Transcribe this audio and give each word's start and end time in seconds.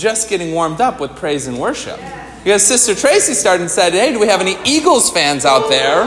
just 0.00 0.28
getting 0.28 0.52
warmed 0.52 0.80
up 0.80 0.98
with 0.98 1.14
praise 1.14 1.46
and 1.46 1.58
worship. 1.58 2.00
Because 2.42 2.66
Sister 2.66 2.94
Tracy 2.94 3.34
started 3.34 3.62
and 3.62 3.70
said, 3.70 3.92
Hey, 3.92 4.12
do 4.12 4.18
we 4.18 4.26
have 4.26 4.40
any 4.40 4.56
Eagles 4.64 5.10
fans 5.10 5.44
out 5.44 5.68
there? 5.68 6.06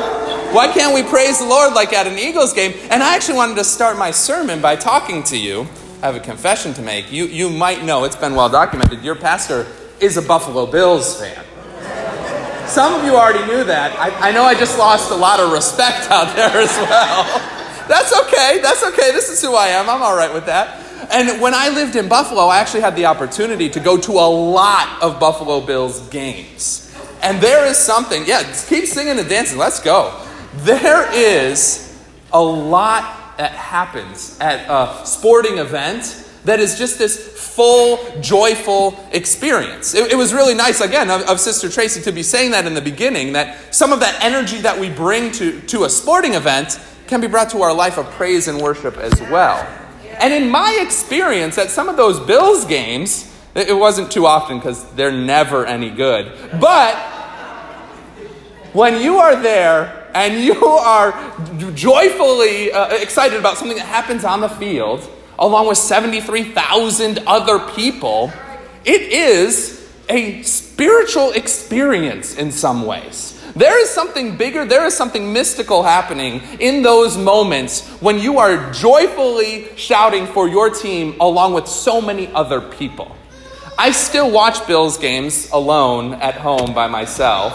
Why 0.52 0.68
can't 0.68 0.94
we 0.94 1.04
praise 1.04 1.40
the 1.40 1.46
Lord 1.46 1.74
like 1.74 1.94
at 1.94 2.08
an 2.08 2.18
Eagles 2.18 2.54
game? 2.54 2.74
And 2.90 3.04
I 3.04 3.16
actually 3.16 3.36
wanted 3.36 3.56
to 3.58 3.64
start 3.64 3.98
my 3.98 4.12
sermon 4.12 4.62
by 4.62 4.76
talking 4.76 5.24
to 5.24 5.38
you. 5.38 5.68
I 6.02 6.08
have 6.08 6.16
a 6.16 6.20
confession 6.20 6.74
to 6.74 6.82
make. 6.82 7.12
You, 7.12 7.26
you 7.26 7.50
might 7.50 7.84
know, 7.84 8.04
it's 8.04 8.16
been 8.16 8.36
well 8.36 8.50
documented, 8.50 9.04
your 9.04 9.16
pastor 9.16 9.68
is 10.00 10.18
a 10.18 10.22
Buffalo 10.22 10.66
Bills 10.66 11.20
fan. 11.20 11.46
Some 12.68 13.00
of 13.00 13.06
you 13.06 13.16
already 13.16 13.46
knew 13.46 13.64
that. 13.66 13.98
I, 14.00 14.30
I 14.30 14.32
know 14.32 14.44
I 14.44 14.56
just 14.56 14.78
lost 14.80 15.12
a 15.12 15.16
lot 15.16 15.40
of 15.40 15.52
respect 15.52 16.10
out 16.10 16.36
there 16.36 16.50
as 16.50 16.76
well. 16.78 17.24
That's 17.88 18.12
okay. 18.22 18.60
That's 18.62 18.84
okay. 18.84 19.12
This 19.12 19.30
is 19.30 19.42
who 19.42 19.54
I 19.54 19.68
am. 19.68 19.90
I'm 19.90 20.02
all 20.02 20.16
right 20.16 20.34
with 20.34 20.46
that. 20.48 20.83
And 21.12 21.42
when 21.42 21.54
I 21.54 21.70
lived 21.70 21.96
in 21.96 22.08
Buffalo, 22.08 22.44
I 22.44 22.60
actually 22.60 22.82
had 22.82 22.96
the 22.96 23.06
opportunity 23.06 23.70
to 23.70 23.80
go 23.80 23.98
to 23.98 24.12
a 24.14 24.28
lot 24.28 25.02
of 25.02 25.20
Buffalo 25.20 25.62
Bills 25.62 26.08
games. 26.10 26.94
And 27.22 27.40
there 27.42 27.66
is 27.66 27.78
something, 27.78 28.24
yeah, 28.26 28.44
keep 28.68 28.86
singing 28.86 29.18
and 29.18 29.30
dancing. 29.30 29.58
Let's 29.58 29.80
go. 29.80 30.20
There 30.58 31.12
is 31.14 31.98
a 32.32 32.42
lot 32.42 33.38
that 33.38 33.52
happens 33.52 34.38
at 34.40 34.70
a 34.70 35.06
sporting 35.06 35.58
event 35.58 36.20
that 36.46 36.60
is 36.60 36.78
just 36.78 37.00
this 37.00 37.32
full, 37.56 38.20
joyful 38.20 39.00
experience. 39.12 39.94
It, 39.94 40.12
it, 40.12 40.16
was 40.16 40.34
really 40.34 40.54
nice, 40.54 40.82
again, 40.82 41.10
of, 41.10 41.22
of, 41.22 41.40
Sister 41.40 41.70
Tracy 41.70 42.02
to 42.02 42.12
be 42.12 42.24
saying 42.24 42.52
that 42.52 42.66
in 42.66 42.74
the 42.74 42.82
beginning, 42.82 43.34
that 43.34 43.74
some 43.74 43.94
of 43.94 44.02
that 44.02 44.22
energy 44.22 44.60
that 44.62 44.78
we 44.78 44.90
bring 44.90 45.32
to, 45.34 45.62
to 45.62 45.86
a 45.86 45.90
sporting 45.90 46.34
event 46.34 46.80
can 47.08 47.22
be 47.22 47.28
brought 47.28 47.50
to 47.52 47.62
our 47.62 47.74
life 47.74 47.98
of 47.98 48.06
praise 48.12 48.48
and 48.48 48.60
worship 48.60 48.98
as 48.98 49.20
well. 49.22 49.66
And 50.24 50.34
in 50.34 50.50
my 50.50 50.80
experience 50.82 51.58
at 51.58 51.70
some 51.70 51.90
of 51.90 51.98
those 51.98 52.18
Bills 52.18 52.64
games, 52.64 53.30
it 53.56 53.76
wasn't 53.76 54.10
too 54.10 54.26
often 54.26 54.58
because 54.58 54.82
they're 54.92 55.12
never 55.12 55.66
any 55.66 55.90
good. 55.90 56.32
But 56.62 56.96
when 58.72 59.02
you 59.02 59.18
are 59.18 59.36
there 59.36 60.10
and 60.16 60.42
you 60.42 60.66
are 60.66 61.12
joyfully 61.74 62.72
uh, 62.72 62.96
excited 62.96 63.38
about 63.38 63.58
something 63.58 63.76
that 63.76 63.86
happens 63.86 64.24
on 64.24 64.40
the 64.40 64.48
field, 64.48 65.06
along 65.38 65.68
with 65.68 65.78
73,000 65.78 67.20
other 67.28 67.60
people, 67.74 68.32
it 68.86 69.02
is 69.02 69.92
a 70.08 70.42
spiritual 70.44 71.34
experience 71.34 72.38
in 72.38 72.50
some 72.54 72.86
ways. 72.86 73.33
There 73.56 73.80
is 73.80 73.90
something 73.90 74.36
bigger, 74.36 74.66
there 74.66 74.86
is 74.86 74.98
something 74.98 75.32
mystical 75.32 75.84
happening 75.84 76.42
in 76.60 76.82
those 76.82 77.18
moments 77.18 77.88
when 78.02 78.18
you 78.18 78.40
are 78.40 78.72
joyfully 78.74 79.68
shouting 79.76 80.26
for 80.26 80.48
your 80.48 80.72
team 80.72 81.16
along 81.22 81.54
with 81.54 81.68
so 81.68 82.02
many 82.02 82.28
other 82.34 82.62
people. 82.62 83.16
I 83.78 83.92
still 83.92 84.32
watch 84.32 84.66
Bills 84.66 84.98
games 84.98 85.50
alone 85.52 86.16
at 86.16 86.36
home 86.36 86.74
by 86.74 86.88
myself, 86.88 87.54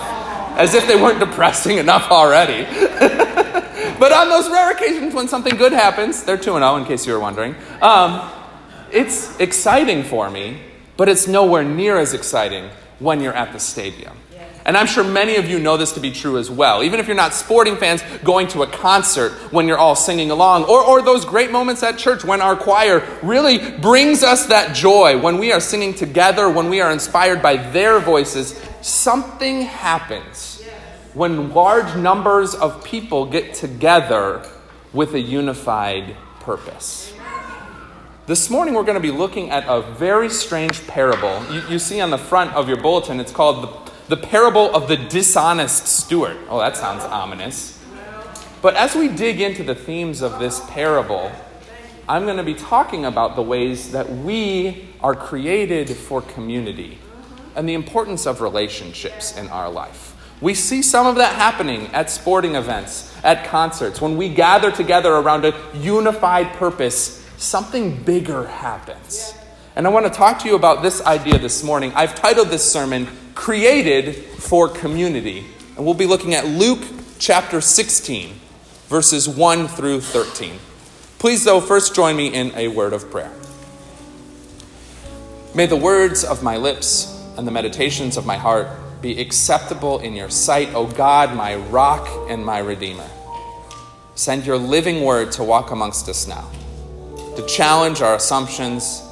as 0.57 0.75
if 0.75 0.87
they 0.87 1.01
weren't 1.01 1.19
depressing 1.19 1.79
enough 1.79 2.11
already. 2.13 2.65
but 3.99 4.13
on 4.13 4.29
those 4.29 4.49
rare 4.49 4.71
occasions 4.71 5.15
when 5.15 5.27
something 5.27 5.57
good 5.57 5.73
happens, 5.73 6.23
they're 6.23 6.37
2 6.37 6.53
0 6.53 6.77
in 6.77 6.85
case 6.85 7.07
you 7.09 7.13
were 7.13 7.21
wondering, 7.21 7.57
um, 7.83 8.31
it's 8.93 9.37
exciting 9.41 10.05
for 10.05 10.31
me, 10.31 10.61
but 10.97 11.09
it's 11.09 11.27
nowhere 11.27 11.65
near 11.65 11.99
as 11.99 12.15
exciting 12.15 12.71
when 13.01 13.21
you're 13.21 13.35
at 13.35 13.53
the 13.53 13.59
stadium. 13.59 14.17
And 14.69 14.77
I'm 14.77 14.87
sure 14.87 15.03
many 15.03 15.37
of 15.37 15.49
you 15.49 15.59
know 15.59 15.79
this 15.79 15.93
to 15.93 16.01
be 16.01 16.11
true 16.11 16.37
as 16.37 16.51
well. 16.51 16.83
Even 16.83 17.01
if 17.01 17.07
you're 17.07 17.17
not 17.17 17.33
sporting 17.33 17.77
fans, 17.77 18.03
going 18.23 18.49
to 18.49 18.65
a 18.65 18.67
concert 18.67 19.33
when 19.51 19.67
you're 19.67 19.79
all 19.79 19.97
singing 19.97 20.31
along, 20.31 20.65
or, 20.65 20.85
or 20.85 21.01
those 21.01 21.25
great 21.25 21.51
moments 21.51 21.83
at 21.83 21.97
church 21.97 22.23
when 22.23 22.43
our 22.43 22.55
choir 22.55 23.03
really 23.23 23.71
brings 23.79 24.23
us 24.23 24.45
that 24.49 24.77
joy, 24.77 25.19
when 25.19 25.39
we 25.39 25.53
are 25.53 25.59
singing 25.59 25.95
together, 25.95 26.51
when 26.51 26.69
we 26.69 26.83
are 26.83 26.93
inspired 26.93 27.41
by 27.41 27.57
their 27.57 27.99
voices, 27.99 28.61
something 28.83 29.63
happens 29.63 30.63
when 31.15 31.55
large 31.55 31.97
numbers 31.97 32.55
of 32.55 32.85
people 32.85 33.25
get 33.25 33.55
together 33.55 34.47
with 34.93 35.15
a 35.15 35.21
unified 35.21 36.15
purpose. 36.41 37.15
This 38.27 38.51
morning, 38.51 38.75
we're 38.75 38.83
going 38.83 38.97
to 38.97 39.01
be 39.01 39.11
looking 39.11 39.49
at 39.49 39.65
a 39.67 39.81
very 39.81 40.29
strange 40.29 40.87
parable. 40.87 41.43
You, 41.51 41.63
you 41.71 41.79
see 41.79 42.03
on 42.03 42.11
the 42.11 42.19
front 42.19 42.53
of 42.53 42.69
your 42.69 42.77
bulletin, 42.77 43.19
it's 43.19 43.33
called 43.33 43.88
the 44.09 44.17
parable 44.17 44.75
of 44.75 44.89
the 44.89 44.97
dishonest 44.97 45.87
steward. 45.87 46.37
Oh, 46.49 46.59
that 46.59 46.77
sounds 46.77 47.05
ominous. 47.05 47.79
But 48.61 48.75
as 48.75 48.95
we 48.95 49.09
dig 49.09 49.41
into 49.41 49.63
the 49.63 49.75
themes 49.75 50.23
of 50.23 50.39
this 50.39 50.61
parable, 50.69 51.31
I'm 52.09 52.25
going 52.25 52.39
to 52.39 52.43
be 52.43 52.55
talking 52.55 53.05
about 53.05 53.37
the 53.37 53.43
ways 53.43 53.93
that 53.93 54.11
we 54.11 54.89
are 55.01 55.15
created 55.15 55.91
for 55.91 56.23
community 56.23 56.99
and 57.55 57.69
the 57.69 57.75
importance 57.75 58.27
of 58.27 58.41
relationships 58.41 59.37
in 59.37 59.49
our 59.49 59.71
life. 59.71 60.17
We 60.41 60.55
see 60.55 60.83
some 60.83 61.07
of 61.07 61.17
that 61.17 61.35
happening 61.35 61.89
at 61.89 62.11
sporting 62.11 62.55
events, 62.55 63.15
at 63.23 63.45
concerts. 63.47 64.01
When 64.01 64.17
we 64.17 64.29
gather 64.29 64.71
together 64.71 65.13
around 65.13 65.45
a 65.45 65.55
unified 65.75 66.55
purpose, 66.55 67.25
something 67.37 68.03
bigger 68.05 68.47
happens. 68.47 69.35
And 69.79 69.87
I 69.87 69.91
want 69.91 70.07
to 70.07 70.11
talk 70.11 70.41
to 70.41 70.49
you 70.49 70.57
about 70.57 70.83
this 70.83 71.01
idea 71.07 71.39
this 71.39 71.63
morning. 71.63 71.93
I've 71.95 72.17
titled 72.17 72.49
this 72.49 72.69
sermon, 72.69 73.07
Created 73.37 74.17
for 74.17 74.69
Community. 74.69 75.47
And 75.77 75.85
we'll 75.85 75.95
be 75.95 76.05
looking 76.05 76.35
at 76.35 76.45
Luke 76.45 76.83
chapter 77.21 77.61
16, 77.61 78.35
verses 78.89 79.29
1 79.29 79.69
through 79.69 80.01
13. 80.01 80.59
Please, 81.21 81.45
though, 81.45 81.61
first 81.61 81.95
join 81.95 82.17
me 82.17 82.27
in 82.27 82.53
a 82.57 82.67
word 82.67 82.93
of 82.93 83.09
prayer. 83.09 83.31
May 85.55 85.67
the 85.67 85.77
words 85.77 86.25
of 86.25 86.43
my 86.43 86.57
lips 86.57 87.17
and 87.37 87.47
the 87.47 87.53
meditations 87.53 88.17
of 88.17 88.27
my 88.27 88.37
heart 88.37 88.67
be 89.01 89.21
acceptable 89.21 90.01
in 90.01 90.17
your 90.17 90.29
sight, 90.29 90.75
O 90.75 90.89
God, 90.89 91.37
my 91.37 91.55
rock 91.55 92.09
and 92.29 92.45
my 92.45 92.59
redeemer. 92.59 93.09
Send 94.17 94.45
your 94.45 94.59
living 94.59 95.05
word 95.05 95.31
to 95.33 95.45
walk 95.45 95.71
amongst 95.71 96.09
us 96.09 96.27
now, 96.27 96.51
to 97.37 97.47
challenge 97.47 98.03
our 98.03 98.17
assumptions 98.17 99.05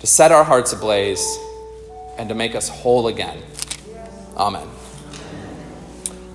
to 0.00 0.06
set 0.06 0.32
our 0.32 0.44
hearts 0.44 0.72
ablaze, 0.72 1.38
and 2.18 2.28
to 2.28 2.34
make 2.34 2.54
us 2.54 2.68
whole 2.68 3.06
again. 3.06 3.38
Amen. 4.36 4.66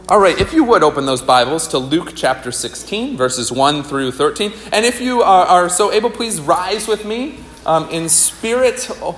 All 0.07 0.19
right, 0.19 0.39
if 0.39 0.53
you 0.53 0.63
would 0.63 0.83
open 0.83 1.07
those 1.07 1.23
Bibles 1.23 1.67
to 1.69 1.79
Luke 1.79 2.13
chapter 2.15 2.51
16, 2.51 3.17
verses 3.17 3.51
1 3.51 3.81
through 3.81 4.11
13. 4.11 4.53
And 4.71 4.85
if 4.85 5.01
you 5.01 5.23
are, 5.23 5.45
are 5.47 5.69
so 5.69 5.91
able, 5.91 6.11
please 6.11 6.39
rise 6.39 6.87
with 6.87 7.05
me 7.05 7.39
um, 7.65 7.89
in 7.89 8.07
spirit. 8.07 8.87
Oh, 9.01 9.17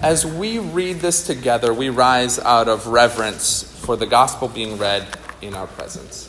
as 0.00 0.26
we 0.26 0.58
read 0.58 0.96
this 0.96 1.24
together, 1.24 1.72
we 1.72 1.90
rise 1.90 2.40
out 2.40 2.66
of 2.66 2.88
reverence 2.88 3.62
for 3.84 3.96
the 3.96 4.06
gospel 4.06 4.48
being 4.48 4.78
read 4.78 5.06
in 5.40 5.54
our 5.54 5.68
presence. 5.68 6.28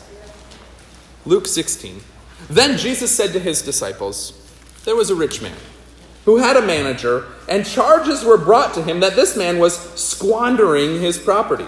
Luke 1.26 1.48
16. 1.48 2.02
Then 2.48 2.78
Jesus 2.78 3.10
said 3.10 3.32
to 3.32 3.40
his 3.40 3.62
disciples, 3.62 4.32
There 4.84 4.94
was 4.94 5.10
a 5.10 5.16
rich 5.16 5.42
man 5.42 5.56
who 6.24 6.38
had 6.38 6.56
a 6.56 6.62
manager, 6.62 7.26
and 7.48 7.66
charges 7.66 8.24
were 8.24 8.38
brought 8.38 8.74
to 8.74 8.82
him 8.82 9.00
that 9.00 9.16
this 9.16 9.36
man 9.36 9.58
was 9.58 9.76
squandering 10.00 11.00
his 11.00 11.18
property. 11.18 11.66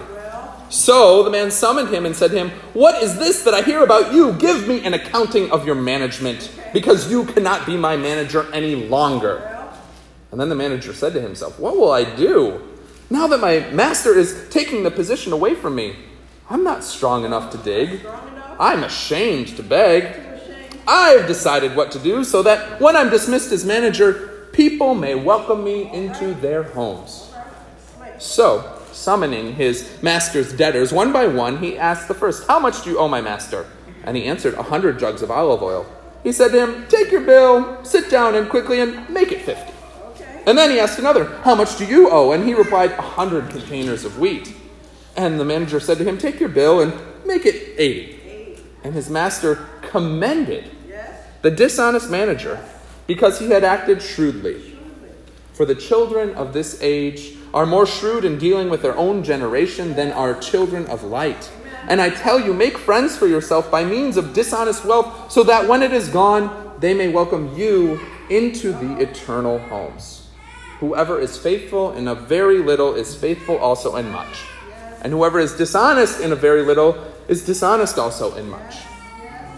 So 0.69 1.23
the 1.23 1.29
man 1.29 1.51
summoned 1.51 1.89
him 1.89 2.05
and 2.05 2.15
said 2.15 2.31
to 2.31 2.37
him, 2.37 2.49
What 2.73 3.01
is 3.01 3.17
this 3.17 3.43
that 3.43 3.53
I 3.53 3.61
hear 3.61 3.83
about 3.83 4.13
you? 4.13 4.33
Give 4.33 4.67
me 4.67 4.83
an 4.83 4.93
accounting 4.93 5.51
of 5.51 5.65
your 5.65 5.75
management, 5.75 6.51
because 6.73 7.09
you 7.09 7.25
cannot 7.25 7.65
be 7.65 7.77
my 7.77 7.95
manager 7.95 8.51
any 8.53 8.75
longer. 8.87 9.53
And 10.31 10.41
then 10.41 10.49
the 10.49 10.55
manager 10.55 10.93
said 10.93 11.13
to 11.13 11.21
himself, 11.21 11.59
What 11.59 11.77
will 11.77 11.91
I 11.91 12.03
do? 12.15 12.61
Now 13.09 13.27
that 13.27 13.39
my 13.39 13.59
master 13.71 14.17
is 14.17 14.47
taking 14.49 14.83
the 14.83 14.91
position 14.91 15.31
away 15.31 15.55
from 15.55 15.75
me, 15.75 15.95
I'm 16.49 16.63
not 16.63 16.83
strong 16.83 17.23
enough 17.25 17.51
to 17.51 17.57
dig. 17.57 18.05
I'm 18.59 18.83
ashamed 18.83 19.55
to 19.57 19.63
beg. 19.63 20.19
I've 20.87 21.27
decided 21.27 21.75
what 21.75 21.91
to 21.91 21.99
do 21.99 22.23
so 22.23 22.41
that 22.43 22.79
when 22.79 22.95
I'm 22.95 23.09
dismissed 23.09 23.51
as 23.51 23.65
manager, 23.65 24.36
people 24.53 24.95
may 24.95 25.15
welcome 25.15 25.63
me 25.63 25.91
into 25.91 26.33
their 26.35 26.63
homes. 26.63 27.31
So, 28.19 28.81
summoning 28.91 29.53
his 29.53 30.01
master's 30.01 30.51
debtors 30.53 30.91
one 30.91 31.13
by 31.13 31.27
one, 31.27 31.59
he 31.59 31.77
asked 31.77 32.07
the 32.07 32.13
first, 32.13 32.47
How 32.47 32.59
much 32.59 32.83
do 32.83 32.89
you 32.89 32.99
owe 32.99 33.07
my 33.07 33.21
master? 33.21 33.65
And 34.03 34.17
he 34.17 34.25
answered, 34.25 34.55
A 34.55 34.63
hundred 34.63 34.99
jugs 34.99 35.21
of 35.21 35.29
olive 35.29 35.61
oil. 35.61 35.85
He 36.23 36.31
said 36.31 36.49
to 36.49 36.65
him, 36.65 36.87
Take 36.87 37.11
your 37.11 37.21
bill, 37.21 37.83
sit 37.83 38.09
down 38.09 38.35
and 38.35 38.49
quickly 38.49 38.79
and 38.79 39.09
make 39.09 39.31
it 39.31 39.41
fifty. 39.41 39.73
And 40.45 40.57
then 40.57 40.71
he 40.71 40.79
asked 40.79 40.97
another, 40.97 41.25
How 41.43 41.55
much 41.55 41.77
do 41.77 41.85
you 41.85 42.09
owe? 42.09 42.31
And 42.31 42.45
he 42.45 42.53
replied, 42.53 42.91
A 42.91 43.01
hundred 43.01 43.49
containers 43.49 44.05
of 44.05 44.17
wheat. 44.17 44.53
And 45.15 45.39
the 45.39 45.45
manager 45.45 45.79
said 45.79 45.97
to 45.97 46.03
him, 46.03 46.17
Take 46.17 46.39
your 46.39 46.49
bill 46.49 46.81
and 46.81 46.93
make 47.25 47.45
it 47.45 47.75
eighty. 47.77 48.57
And 48.83 48.93
his 48.93 49.09
master 49.09 49.67
commended 49.81 50.71
the 51.41 51.51
dishonest 51.51 52.09
manager 52.09 52.63
because 53.07 53.39
he 53.39 53.49
had 53.49 53.63
acted 53.63 54.01
shrewdly. 54.01 54.77
For 55.53 55.65
the 55.65 55.75
children 55.75 56.35
of 56.35 56.53
this 56.53 56.79
age 56.81 57.33
are 57.53 57.65
more 57.65 57.87
shrewd 57.87 58.25
in 58.25 58.37
dealing 58.37 58.69
with 58.69 58.81
their 58.81 58.95
own 58.95 59.23
generation 59.23 59.95
than 59.95 60.11
are 60.11 60.39
children 60.39 60.85
of 60.87 61.03
light. 61.03 61.49
And 61.87 62.01
I 62.01 62.09
tell 62.09 62.39
you, 62.39 62.53
make 62.53 62.77
friends 62.77 63.17
for 63.17 63.27
yourself 63.27 63.71
by 63.71 63.85
means 63.85 64.17
of 64.17 64.33
dishonest 64.33 64.85
wealth, 64.85 65.31
so 65.31 65.43
that 65.43 65.67
when 65.67 65.81
it 65.81 65.93
is 65.93 66.09
gone, 66.09 66.75
they 66.79 66.93
may 66.93 67.07
welcome 67.07 67.55
you 67.57 67.99
into 68.29 68.73
the 68.73 68.99
eternal 69.01 69.57
homes. 69.57 70.27
Whoever 70.79 71.19
is 71.19 71.37
faithful 71.37 71.93
in 71.93 72.07
a 72.07 72.13
very 72.13 72.59
little 72.59 72.93
is 72.93 73.15
faithful 73.15 73.57
also 73.57 73.95
in 73.95 74.11
much. 74.11 74.43
And 75.01 75.13
whoever 75.13 75.39
is 75.39 75.55
dishonest 75.55 76.19
in 76.19 76.31
a 76.31 76.35
very 76.35 76.61
little 76.61 77.03
is 77.27 77.45
dishonest 77.45 77.97
also 77.97 78.35
in 78.35 78.49
much. 78.49 78.75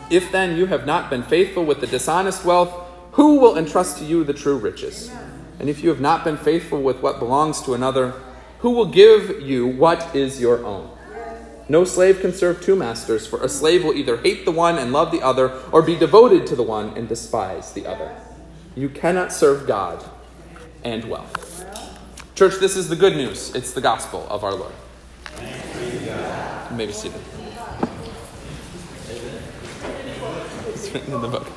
If 0.10 0.32
then 0.32 0.56
you 0.56 0.68
have 0.68 0.86
not 0.86 1.10
been 1.10 1.24
faithful 1.24 1.66
with 1.66 1.82
the 1.82 1.88
dishonest 1.88 2.46
wealth, 2.46 2.89
who 3.20 3.36
will 3.36 3.58
entrust 3.58 3.98
to 3.98 4.06
you 4.06 4.24
the 4.24 4.32
true 4.32 4.58
riches? 4.58 5.12
And 5.60 5.68
if 5.70 5.84
you 5.84 5.90
have 5.90 6.00
not 6.00 6.24
been 6.24 6.38
faithful 6.38 6.82
with 6.82 7.02
what 7.02 7.20
belongs 7.20 7.62
to 7.64 7.74
another, 7.74 8.14
who 8.60 8.70
will 8.70 8.86
give 8.86 9.42
you 9.42 9.68
what 9.68 10.16
is 10.16 10.40
your 10.40 10.66
own? 10.66 10.90
No 11.68 11.84
slave 11.84 12.22
can 12.22 12.32
serve 12.32 12.62
two 12.62 12.78
masters, 12.78 13.28
for 13.28 13.44
a 13.44 13.50
slave 13.50 13.84
will 13.84 13.94
either 13.94 14.16
hate 14.16 14.46
the 14.46 14.52
one 14.52 14.78
and 14.78 14.94
love 14.94 15.12
the 15.12 15.22
other, 15.22 15.52
or 15.74 15.82
be 15.82 15.98
devoted 15.98 16.48
to 16.48 16.56
the 16.56 16.64
one 16.64 16.96
and 16.98 17.10
despise 17.10 17.74
the 17.74 17.86
other. 17.86 18.16
You 18.74 18.88
cannot 18.88 19.34
serve 19.34 19.68
God 19.68 20.02
and 20.86 21.04
wealth. 21.04 21.66
Church, 22.36 22.56
this 22.62 22.78
is 22.78 22.88
the 22.88 22.96
good 22.96 23.18
news. 23.18 23.54
It's 23.54 23.74
the 23.74 23.82
gospel 23.82 24.26
of 24.30 24.46
our 24.46 24.56
Lord. 24.56 24.74
Maybe 26.72 26.94
see 26.94 27.10
seated. 27.10 27.22
It's 30.70 30.90
written 30.94 31.14
in 31.16 31.22
the 31.22 31.28
book. 31.28 31.48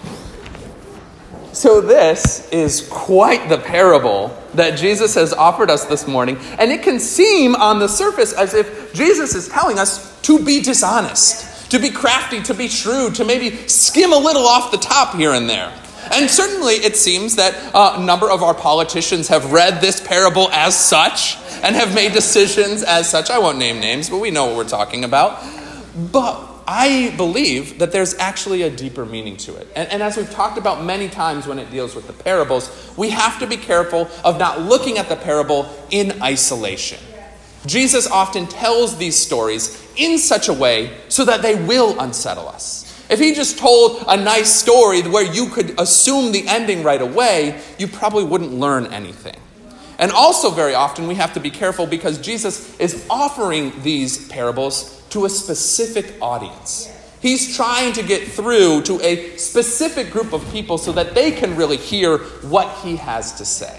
So, 1.53 1.83
this 1.83 2.49
is 2.51 2.89
quite 2.89 3.51
the 3.51 3.59
parable 3.59 4.37
that 4.55 4.79
Jesus 4.79 5.15
has 5.17 5.35
offered 5.35 5.71
us 5.71 5.85
this 5.85 6.07
morning. 6.07 6.39
And 6.59 6.73
it 6.73 6.83
can 6.83 6.99
seem 6.99 7.55
on 7.55 7.79
the 7.79 7.89
surface 7.89 8.33
as 8.33 8.55
if 8.55 8.95
Jesus 8.95 9.35
is 9.35 9.49
telling 9.49 9.79
us 9.79 10.19
to 10.23 10.43
be 10.43 10.63
dishonest, 10.63 11.71
to 11.71 11.79
be 11.79 11.91
crafty, 11.91 12.43
to 12.45 12.55
be 12.55 12.69
shrewd, 12.69 13.17
to 13.17 13.25
maybe 13.27 13.69
skim 13.69 14.15
a 14.15 14.17
little 14.17 14.47
off 14.47 14.71
the 14.71 14.79
top 14.79 15.15
here 15.15 15.33
and 15.33 15.49
there. 15.49 15.71
And 16.11 16.29
certainly 16.31 16.75
it 16.75 16.97
seems 16.97 17.37
that 17.37 17.75
uh, 17.75 17.97
a 17.99 18.03
number 18.03 18.31
of 18.31 18.43
our 18.43 18.55
politicians 18.55 19.29
have 19.29 19.53
read 19.53 19.81
this 19.83 20.01
parable 20.01 20.51
as 20.53 20.75
such 20.75 21.37
and 21.63 21.77
have 21.77 21.95
made 21.95 22.13
decisions 22.13 22.83
as 22.83 23.11
such. 23.11 23.31
I 23.31 23.39
won't 23.39 23.59
name 23.59 23.79
names, 23.79 24.09
but 24.09 24.19
we 24.19 24.31
know 24.31 24.47
what 24.47 24.57
we're 24.57 24.69
talking 24.69 25.05
about. 25.05 25.45
But 26.11 26.52
I 26.75 27.13
believe 27.19 27.81
that 27.81 27.93
there's 27.93 28.15
actually 28.15 28.63
a 28.63 28.71
deeper 28.71 29.05
meaning 29.05 29.37
to 29.39 29.57
it. 29.57 29.69
And, 29.77 29.91
and, 29.91 30.03
as 30.03 30.17
we've 30.17 30.31
talked 30.31 30.57
about 30.57 30.83
many 30.83 31.07
times 31.07 31.47
when 31.47 31.59
it 31.59 31.71
deals 31.71 31.95
with 31.95 32.07
the 32.07 32.15
parables, 32.15 32.95
we 32.97 33.11
have 33.11 33.39
to 33.41 33.47
be 33.47 33.59
careful 33.59 34.09
of 34.25 34.39
not 34.39 34.63
looking 34.63 34.97
at 34.97 35.11
the 35.11 35.17
parable 35.17 35.69
in 35.91 36.23
isolation. 36.23 36.99
Jesus 37.67 38.11
often 38.11 38.47
tells 38.47 38.97
these 38.97 39.19
stories 39.19 39.87
in 39.97 40.17
such 40.17 40.49
a 40.49 40.55
way 40.55 40.97
so 41.09 41.27
that 41.27 41.43
they 41.43 41.63
will 41.63 42.01
unsettle 42.01 42.49
us. 42.49 43.05
If 43.11 43.19
he 43.19 43.35
just 43.35 43.59
told 43.59 44.03
a 44.09 44.17
nice 44.17 44.51
story 44.51 45.03
where 45.03 45.31
you 45.31 45.51
could 45.51 45.79
assume 45.79 46.33
the 46.33 46.49
ending 46.49 46.83
right 46.83 47.03
away, 47.03 47.61
you 47.77 47.87
probably 47.87 48.25
wouldn't 48.25 48.55
learn 48.55 48.87
anything. 48.87 49.37
And 49.99 50.11
also, 50.11 50.49
very 50.51 50.73
often, 50.73 51.07
we 51.07 51.17
have 51.17 51.35
to 51.35 51.41
be 51.41 51.51
careful 51.51 51.87
because 51.87 52.17
Jesus 52.17 52.81
is 52.81 53.07
offering 53.11 53.75
these 53.83 54.27
parables 54.29 55.02
to 55.13 55.25
a 55.25 55.31
specific 55.31 56.15
audience. 56.21 56.89
He's 57.21 57.57
trying 57.57 57.93
to 57.95 58.03
get 58.03 58.27
through 58.27 58.83
to 58.83 59.01
a 59.01 59.37
specific 59.37 60.11
group 60.11 60.33
of 60.33 60.51
people 60.51 60.77
so 60.77 60.93
that 60.93 61.15
they 61.15 61.31
can 61.31 61.57
really 61.57 61.77
hear 61.77 62.19
what 62.19 62.69
he 62.79 62.97
has 62.97 63.35
to 63.35 63.45
say. 63.45 63.79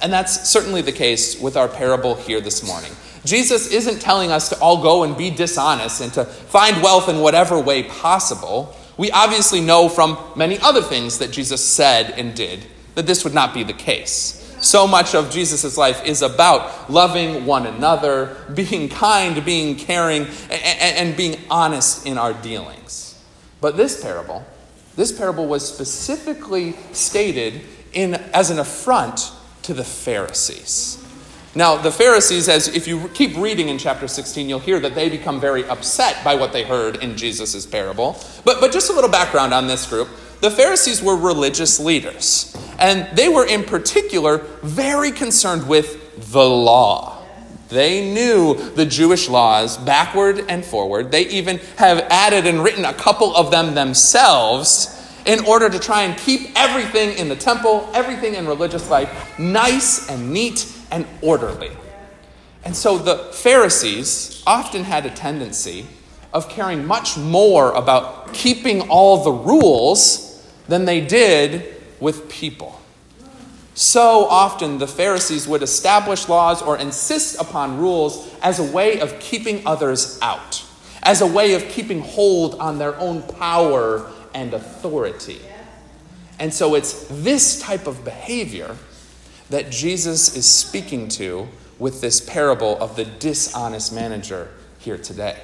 And 0.00 0.12
that's 0.12 0.48
certainly 0.48 0.80
the 0.80 0.92
case 0.92 1.40
with 1.40 1.56
our 1.56 1.68
parable 1.68 2.14
here 2.14 2.40
this 2.40 2.66
morning. 2.66 2.90
Jesus 3.24 3.72
isn't 3.72 4.00
telling 4.00 4.30
us 4.30 4.48
to 4.50 4.58
all 4.58 4.82
go 4.82 5.02
and 5.02 5.16
be 5.16 5.30
dishonest 5.30 6.00
and 6.00 6.12
to 6.14 6.24
find 6.24 6.82
wealth 6.82 7.08
in 7.08 7.20
whatever 7.20 7.58
way 7.58 7.82
possible. 7.82 8.76
We 8.96 9.10
obviously 9.10 9.60
know 9.60 9.88
from 9.88 10.18
many 10.36 10.58
other 10.60 10.82
things 10.82 11.18
that 11.18 11.30
Jesus 11.30 11.64
said 11.64 12.10
and 12.18 12.34
did 12.34 12.66
that 12.94 13.06
this 13.06 13.24
would 13.24 13.34
not 13.34 13.54
be 13.54 13.62
the 13.62 13.72
case. 13.72 14.40
So 14.64 14.86
much 14.86 15.14
of 15.14 15.30
Jesus' 15.30 15.76
life 15.76 16.06
is 16.06 16.22
about 16.22 16.90
loving 16.90 17.44
one 17.44 17.66
another, 17.66 18.34
being 18.54 18.88
kind, 18.88 19.44
being 19.44 19.76
caring, 19.76 20.26
and, 20.50 21.14
being 21.14 21.36
honest 21.50 22.06
in 22.06 22.16
our 22.16 22.32
dealings. 22.32 23.22
But 23.60 23.76
this 23.76 24.02
parable, 24.02 24.42
this 24.96 25.12
parable 25.12 25.46
was 25.46 25.68
specifically 25.68 26.72
stated 26.92 27.60
in, 27.92 28.14
as 28.32 28.48
an 28.50 28.58
affront 28.58 29.32
to 29.64 29.74
the 29.74 29.84
Pharisees. 29.84 30.98
Now, 31.54 31.76
the 31.76 31.92
Pharisees, 31.92 32.48
as 32.48 32.66
if 32.66 32.88
you 32.88 33.08
keep 33.12 33.36
reading 33.36 33.68
in 33.68 33.76
chapter 33.76 34.08
16, 34.08 34.48
you'll 34.48 34.60
hear 34.60 34.80
that 34.80 34.94
they 34.94 35.10
become 35.10 35.40
very 35.40 35.64
upset 35.66 36.24
by 36.24 36.36
what 36.36 36.54
they 36.54 36.64
heard 36.64 36.96
in 36.96 37.18
Jesus' 37.18 37.66
parable. 37.66 38.18
But, 38.46 38.60
but 38.60 38.72
just 38.72 38.90
a 38.90 38.94
little 38.94 39.10
background 39.10 39.52
on 39.52 39.66
this 39.66 39.86
group. 39.86 40.08
The 40.44 40.50
Pharisees 40.50 41.02
were 41.02 41.16
religious 41.16 41.80
leaders. 41.80 42.54
And 42.78 43.08
they 43.16 43.30
were, 43.30 43.46
in 43.46 43.64
particular, 43.64 44.44
very 44.62 45.10
concerned 45.10 45.66
with 45.66 46.32
the 46.32 46.44
law. 46.46 47.24
They 47.70 48.12
knew 48.12 48.54
the 48.72 48.84
Jewish 48.84 49.26
laws 49.26 49.78
backward 49.78 50.44
and 50.50 50.62
forward. 50.62 51.10
They 51.10 51.26
even 51.28 51.60
have 51.78 52.00
added 52.10 52.46
and 52.46 52.62
written 52.62 52.84
a 52.84 52.92
couple 52.92 53.34
of 53.34 53.50
them 53.50 53.74
themselves 53.74 54.90
in 55.24 55.46
order 55.46 55.70
to 55.70 55.78
try 55.78 56.02
and 56.02 56.14
keep 56.18 56.50
everything 56.56 57.16
in 57.16 57.30
the 57.30 57.36
temple, 57.36 57.88
everything 57.94 58.34
in 58.34 58.46
religious 58.46 58.90
life, 58.90 59.38
nice 59.38 60.10
and 60.10 60.30
neat 60.30 60.70
and 60.90 61.06
orderly. 61.22 61.70
And 62.66 62.76
so 62.76 62.98
the 62.98 63.16
Pharisees 63.32 64.42
often 64.46 64.84
had 64.84 65.06
a 65.06 65.10
tendency 65.10 65.86
of 66.34 66.50
caring 66.50 66.84
much 66.84 67.16
more 67.16 67.72
about 67.72 68.34
keeping 68.34 68.90
all 68.90 69.24
the 69.24 69.32
rules 69.32 70.23
than 70.68 70.84
they 70.84 71.00
did 71.00 71.74
with 72.00 72.28
people. 72.28 72.80
So 73.74 74.26
often, 74.26 74.78
the 74.78 74.86
Pharisees 74.86 75.48
would 75.48 75.62
establish 75.62 76.28
laws 76.28 76.62
or 76.62 76.78
insist 76.78 77.40
upon 77.40 77.78
rules 77.78 78.32
as 78.40 78.60
a 78.60 78.72
way 78.72 79.00
of 79.00 79.18
keeping 79.18 79.66
others 79.66 80.18
out, 80.22 80.64
as 81.02 81.20
a 81.20 81.26
way 81.26 81.54
of 81.54 81.68
keeping 81.68 82.00
hold 82.00 82.54
on 82.56 82.78
their 82.78 82.96
own 83.00 83.22
power 83.22 84.08
and 84.32 84.54
authority. 84.54 85.40
And 86.38 86.54
so, 86.54 86.76
it's 86.76 87.06
this 87.08 87.60
type 87.60 87.88
of 87.88 88.04
behavior 88.04 88.76
that 89.50 89.70
Jesus 89.70 90.36
is 90.36 90.46
speaking 90.46 91.08
to 91.08 91.48
with 91.78 92.00
this 92.00 92.20
parable 92.20 92.78
of 92.80 92.94
the 92.94 93.04
dishonest 93.04 93.92
manager 93.92 94.50
here 94.78 94.98
today. 94.98 95.38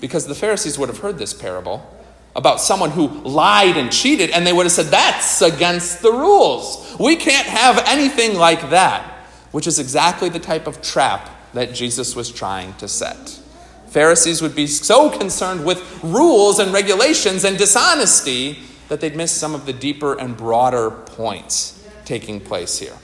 Because 0.00 0.26
the 0.26 0.34
Pharisees 0.34 0.78
would 0.78 0.90
have 0.90 0.98
heard 0.98 1.16
this 1.16 1.32
parable 1.32 1.95
about 2.36 2.60
someone 2.60 2.90
who 2.90 3.08
lied 3.08 3.76
and 3.76 3.90
cheated, 3.90 4.30
and 4.30 4.46
they 4.46 4.52
would 4.52 4.66
have 4.66 4.72
said, 4.72 4.86
That's 4.86 5.42
against 5.42 6.02
the 6.02 6.12
rules. 6.12 6.94
We 7.00 7.16
can't 7.16 7.46
have 7.46 7.82
anything 7.86 8.36
like 8.36 8.70
that, 8.70 9.02
which 9.50 9.66
is 9.66 9.78
exactly 9.78 10.28
the 10.28 10.38
type 10.38 10.66
of 10.66 10.82
trap 10.82 11.30
that 11.54 11.74
Jesus 11.74 12.14
was 12.14 12.30
trying 12.30 12.74
to 12.74 12.86
set. 12.86 13.40
Pharisees 13.88 14.42
would 14.42 14.54
be 14.54 14.66
so 14.66 15.08
concerned 15.08 15.64
with 15.64 16.04
rules 16.04 16.58
and 16.58 16.72
regulations 16.72 17.44
and 17.44 17.56
dishonesty 17.56 18.58
that 18.88 19.00
they'd 19.00 19.16
miss 19.16 19.32
some 19.32 19.54
of 19.54 19.64
the 19.64 19.72
deeper 19.72 20.18
and 20.18 20.36
broader 20.36 20.90
points 20.90 21.88
taking 22.04 22.38
place 22.40 22.78
here. 22.78 22.96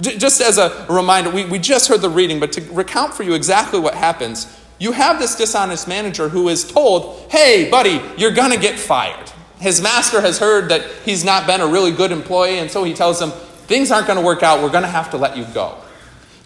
Just 0.00 0.40
as 0.40 0.58
a 0.58 0.86
reminder, 0.88 1.28
we, 1.28 1.44
we 1.44 1.58
just 1.58 1.88
heard 1.88 2.00
the 2.00 2.08
reading, 2.08 2.40
but 2.40 2.52
to 2.52 2.60
recount 2.72 3.14
for 3.14 3.24
you 3.24 3.34
exactly 3.34 3.80
what 3.80 3.94
happens, 3.94 4.46
you 4.78 4.92
have 4.92 5.18
this 5.18 5.36
dishonest 5.36 5.88
manager 5.88 6.28
who 6.28 6.48
is 6.48 6.70
told, 6.70 7.30
hey, 7.30 7.68
buddy, 7.70 8.00
you're 8.16 8.32
going 8.32 8.52
to 8.52 8.58
get 8.58 8.78
fired. 8.78 9.30
His 9.60 9.80
master 9.80 10.20
has 10.20 10.38
heard 10.38 10.70
that 10.70 10.84
he's 11.04 11.24
not 11.24 11.46
been 11.46 11.60
a 11.60 11.66
really 11.66 11.90
good 11.90 12.12
employee, 12.12 12.58
and 12.58 12.70
so 12.70 12.84
he 12.84 12.94
tells 12.94 13.20
him, 13.20 13.30
things 13.30 13.90
aren't 13.90 14.06
going 14.06 14.18
to 14.18 14.24
work 14.24 14.42
out. 14.42 14.62
We're 14.62 14.70
going 14.70 14.84
to 14.84 14.88
have 14.88 15.10
to 15.10 15.16
let 15.16 15.36
you 15.36 15.44
go. 15.52 15.76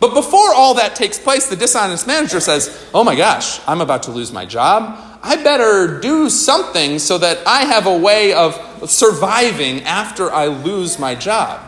But 0.01 0.15
before 0.15 0.53
all 0.55 0.75
that 0.75 0.97
takes 0.97 1.19
place, 1.19 1.47
the 1.49 1.57
dishonest 1.57 2.07
manager 2.07 2.41
says, 2.41 2.89
oh 2.93 3.05
my 3.05 3.15
gosh, 3.15 3.61
I'm 3.69 3.81
about 3.81 4.03
to 4.05 4.11
lose 4.11 4.33
my 4.33 4.45
job. 4.45 4.99
I 5.23 5.37
better 5.37 6.01
do 6.01 6.29
something 6.29 6.99
so 6.99 7.19
that 7.19 7.47
I 7.47 7.65
have 7.67 7.87
a 7.87 7.97
way 7.97 8.33
of 8.33 8.91
surviving 8.91 9.83
after 9.85 10.33
I 10.33 10.47
lose 10.47 10.99
my 10.99 11.15
job. 11.15 11.61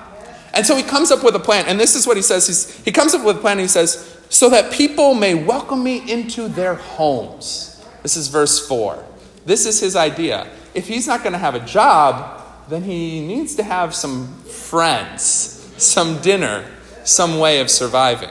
And 0.53 0.67
so 0.67 0.75
he 0.77 0.83
comes 0.83 1.11
up 1.11 1.23
with 1.23 1.37
a 1.37 1.41
plan, 1.41 1.67
and 1.67 1.79
this 1.79 1.95
is 1.95 2.07
what 2.07 2.17
he 2.17 2.23
says. 2.23 2.47
He's, 2.47 2.85
he 2.85 2.91
comes 2.91 3.15
up 3.15 3.25
with 3.25 3.37
a 3.37 3.41
plan, 3.41 3.59
and 3.59 3.63
he 3.63 3.69
says, 3.69 4.14
so 4.29 4.49
that 4.51 4.73
people 4.73 5.15
may 5.15 5.35
welcome 5.35 5.83
me 5.83 6.11
into 6.11 6.49
their 6.49 6.75
homes. 6.75 7.85
This 8.03 8.17
is 8.17 8.29
verse 8.29 8.67
4. 8.67 9.05
This 9.47 9.67
is 9.67 9.81
his 9.81 9.97
idea. 9.97 10.49
If 10.75 10.89
he's 10.89 11.07
not 11.07 11.21
going 11.21 11.33
to 11.33 11.39
have 11.39 11.55
a 11.55 11.65
job, 11.65 12.43
then 12.69 12.83
he 12.83 13.27
needs 13.27 13.55
to 13.57 13.63
have 13.63 13.95
some 13.95 14.29
friends, 14.45 15.73
some 15.77 16.21
dinner, 16.21 16.65
some 17.05 17.39
way 17.39 17.61
of 17.61 17.71
surviving. 17.71 18.31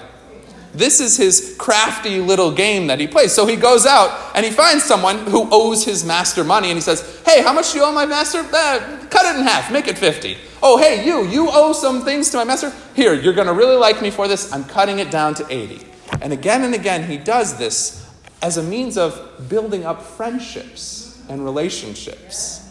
This 0.73 0.99
is 0.99 1.17
his 1.17 1.55
crafty 1.59 2.19
little 2.19 2.51
game 2.51 2.87
that 2.87 2.99
he 2.99 3.05
plays. 3.05 3.31
So 3.31 3.45
he 3.45 3.55
goes 3.55 3.85
out 3.85 4.35
and 4.35 4.43
he 4.43 4.51
finds 4.51 4.83
someone 4.83 5.19
who 5.19 5.47
owes 5.51 5.85
his 5.85 6.03
master 6.03 6.43
money 6.43 6.69
and 6.69 6.77
he 6.77 6.81
says, 6.81 7.21
Hey, 7.25 7.43
how 7.43 7.53
much 7.53 7.71
do 7.71 7.79
you 7.79 7.85
owe 7.85 7.91
my 7.91 8.07
master? 8.07 8.39
Uh, 8.39 9.05
cut 9.09 9.25
it 9.25 9.39
in 9.39 9.45
half, 9.45 9.71
make 9.71 9.87
it 9.87 9.97
50. 9.97 10.35
Oh, 10.63 10.77
hey, 10.77 11.05
you, 11.05 11.27
you 11.27 11.49
owe 11.51 11.73
some 11.73 12.03
things 12.03 12.29
to 12.31 12.37
my 12.37 12.43
master? 12.43 12.73
Here, 12.95 13.13
you're 13.13 13.33
going 13.33 13.47
to 13.47 13.53
really 13.53 13.75
like 13.75 14.01
me 14.01 14.09
for 14.09 14.27
this. 14.27 14.51
I'm 14.51 14.63
cutting 14.63 14.99
it 14.99 15.11
down 15.11 15.35
to 15.35 15.45
80. 15.47 15.85
And 16.21 16.33
again 16.33 16.63
and 16.63 16.73
again, 16.73 17.03
he 17.03 17.17
does 17.17 17.57
this 17.57 18.09
as 18.41 18.57
a 18.57 18.63
means 18.63 18.97
of 18.97 19.47
building 19.49 19.85
up 19.85 20.01
friendships 20.01 21.23
and 21.29 21.43
relationships. 21.43 22.67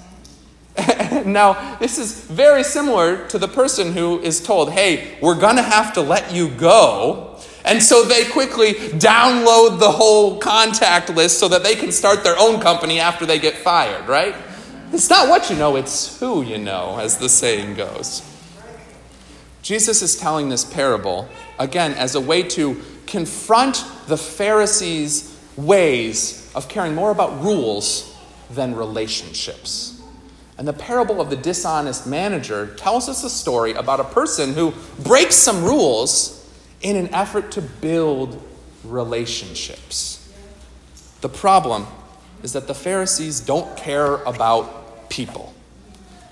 now, 1.26 1.76
this 1.78 1.99
is 1.99 2.25
very 2.25 2.62
similar 2.62 3.28
to 3.28 3.38
the 3.38 3.49
person 3.49 3.92
who 3.92 4.21
is 4.21 4.40
told, 4.40 4.73
hey, 4.73 5.18
we're 5.21 5.38
going 5.38 5.56
to 5.56 5.62
have 5.62 5.92
to 5.94 6.00
let 6.00 6.32
you 6.32 6.49
go. 6.49 7.32
And 7.64 7.83
so 7.83 8.04
they 8.04 8.25
quickly 8.25 8.75
download 8.75 9.78
the 9.78 9.90
whole 9.90 10.38
contact 10.38 11.11
list 11.11 11.38
so 11.38 11.49
that 11.49 11.62
they 11.62 11.76
can 11.76 11.92
start 11.92 12.25
their 12.25 12.37
own 12.38 12.61
company 12.61 12.99
after 12.99 13.25
they 13.25 13.38
get 13.38 13.57
fired, 13.57 14.09
right? 14.09 14.35
It's 14.92 15.09
not 15.09 15.28
what 15.28 15.49
you 15.49 15.57
know, 15.57 15.76
it's 15.76 16.19
who 16.19 16.42
you 16.42 16.59
know, 16.59 16.99
as 16.99 17.19
the 17.19 17.28
saying 17.28 17.75
goes. 17.75 18.23
Jesus 19.62 20.02
is 20.02 20.16
telling 20.16 20.49
this 20.49 20.64
parable, 20.64 21.28
again, 21.59 21.92
as 21.92 22.16
a 22.16 22.21
way 22.21 22.42
to 22.42 22.83
confront 23.07 23.85
the 24.09 24.16
Pharisees' 24.16 25.38
ways 25.57 26.50
of 26.54 26.69
caring 26.69 26.95
more 26.95 27.12
about 27.12 27.42
rules 27.42 28.16
than 28.50 28.75
relationships. 28.75 30.02
And 30.59 30.66
the 30.66 30.73
parable 30.73 31.21
of 31.21 31.31
the 31.31 31.37
dishonest 31.37 32.07
manager 32.07 32.75
tells 32.75 33.09
us 33.09 33.25
a 33.25 33.31
story 33.31 33.73
about 33.73 34.00
a 34.00 34.04
person 34.04 34.52
who 34.52 34.75
breaks 34.99 35.37
some 35.37 35.64
rules 35.64 36.41
in 36.83 36.97
an 36.97 37.12
effort 37.15 37.53
to 37.53 37.62
build 37.62 38.43
relationships. 38.85 40.19
The 41.21 41.29
problem 41.29 41.87
is 42.43 42.53
that 42.55 42.67
the 42.67 42.75
Pharisees 42.75 43.41
don't 43.41 43.77
care 43.77 44.17
about 44.25 45.09
people. 45.09 45.55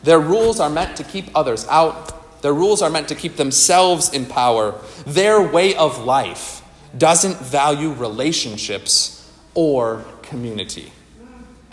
Their 0.03 0.21
rules 0.21 0.59
are 0.61 0.71
meant 0.71 0.97
to 0.97 1.05
keep 1.05 1.27
others 1.35 1.67
out 1.69 2.21
their 2.43 2.55
rules 2.55 2.81
are 2.83 2.91
meant 2.91 3.09
to 3.09 3.15
keep 3.15 3.37
themselves 3.37 4.13
in 4.13 4.27
power. 4.27 4.75
Their 5.07 5.43
way 5.43 5.75
of 5.75 5.99
life 6.05 6.63
doesn't 6.97 7.37
value 7.39 7.93
relationships 7.93 9.31
or 9.55 10.05
community. 10.23 10.93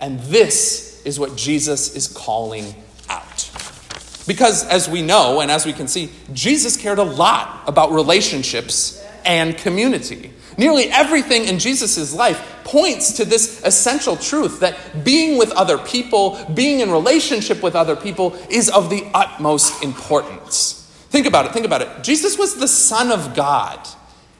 And 0.00 0.20
this 0.20 1.02
is 1.04 1.18
what 1.18 1.36
Jesus 1.36 1.96
is 1.96 2.06
calling. 2.06 2.74
Because, 4.28 4.68
as 4.68 4.90
we 4.90 5.00
know 5.00 5.40
and 5.40 5.50
as 5.50 5.64
we 5.64 5.72
can 5.72 5.88
see, 5.88 6.10
Jesus 6.34 6.76
cared 6.76 6.98
a 6.98 7.02
lot 7.02 7.64
about 7.66 7.92
relationships 7.92 9.02
and 9.24 9.56
community. 9.56 10.32
Nearly 10.58 10.90
everything 10.90 11.46
in 11.46 11.58
Jesus' 11.58 12.12
life 12.12 12.38
points 12.62 13.12
to 13.12 13.24
this 13.24 13.64
essential 13.64 14.16
truth 14.16 14.60
that 14.60 15.02
being 15.02 15.38
with 15.38 15.50
other 15.52 15.78
people, 15.78 16.38
being 16.52 16.80
in 16.80 16.90
relationship 16.90 17.62
with 17.62 17.74
other 17.74 17.96
people, 17.96 18.36
is 18.50 18.68
of 18.68 18.90
the 18.90 19.08
utmost 19.14 19.82
importance. 19.82 20.74
Think 21.08 21.26
about 21.26 21.46
it, 21.46 21.52
think 21.52 21.64
about 21.64 21.80
it. 21.80 21.88
Jesus 22.02 22.36
was 22.36 22.56
the 22.56 22.68
Son 22.68 23.10
of 23.10 23.34
God. 23.34 23.88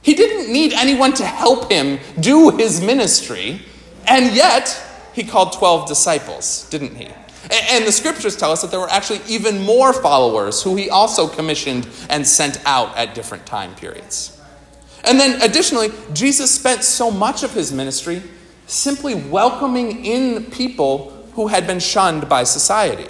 He 0.03 0.13
didn't 0.13 0.53
need 0.53 0.75
anyone 0.75 1.15
to 1.15 1.25
help 1.25 1.73
him 1.73 1.99
do 2.21 2.51
his 2.51 2.83
ministry, 2.83 3.63
and 4.07 4.37
yet 4.37 4.85
he 5.15 5.25
called 5.25 5.55
12 5.55 5.89
disciples, 5.89 6.69
didn't 6.69 6.95
he? 6.95 7.09
And 7.51 7.87
the 7.87 7.93
scriptures 7.93 8.37
tell 8.37 8.53
us 8.53 8.63
that 8.63 8.71
there 8.71 8.81
were 8.81 8.91
actually 8.91 9.21
even 9.27 9.63
more 9.63 9.93
followers 9.93 10.63
who 10.63 10.77
he 10.77 10.91
also 10.91 11.29
commissioned 11.29 11.89
and 12.11 12.27
sent 12.27 12.61
out 12.67 12.97
at 12.97 13.15
different 13.15 13.47
time 13.47 13.75
periods. 13.75 14.39
And 15.05 15.19
then 15.19 15.41
additionally, 15.41 15.91
Jesus 16.13 16.55
spent 16.55 16.85
so 16.85 17.11
much 17.11 17.43
of 17.43 17.53
his 17.53 17.73
ministry 17.73 18.23
simply 18.67 19.15
welcoming 19.15 20.05
in 20.05 20.45
people 20.51 21.11
who 21.33 21.47
had 21.47 21.67
been 21.67 21.81
shunned 21.81 22.29
by 22.29 22.45
society. 22.45 23.07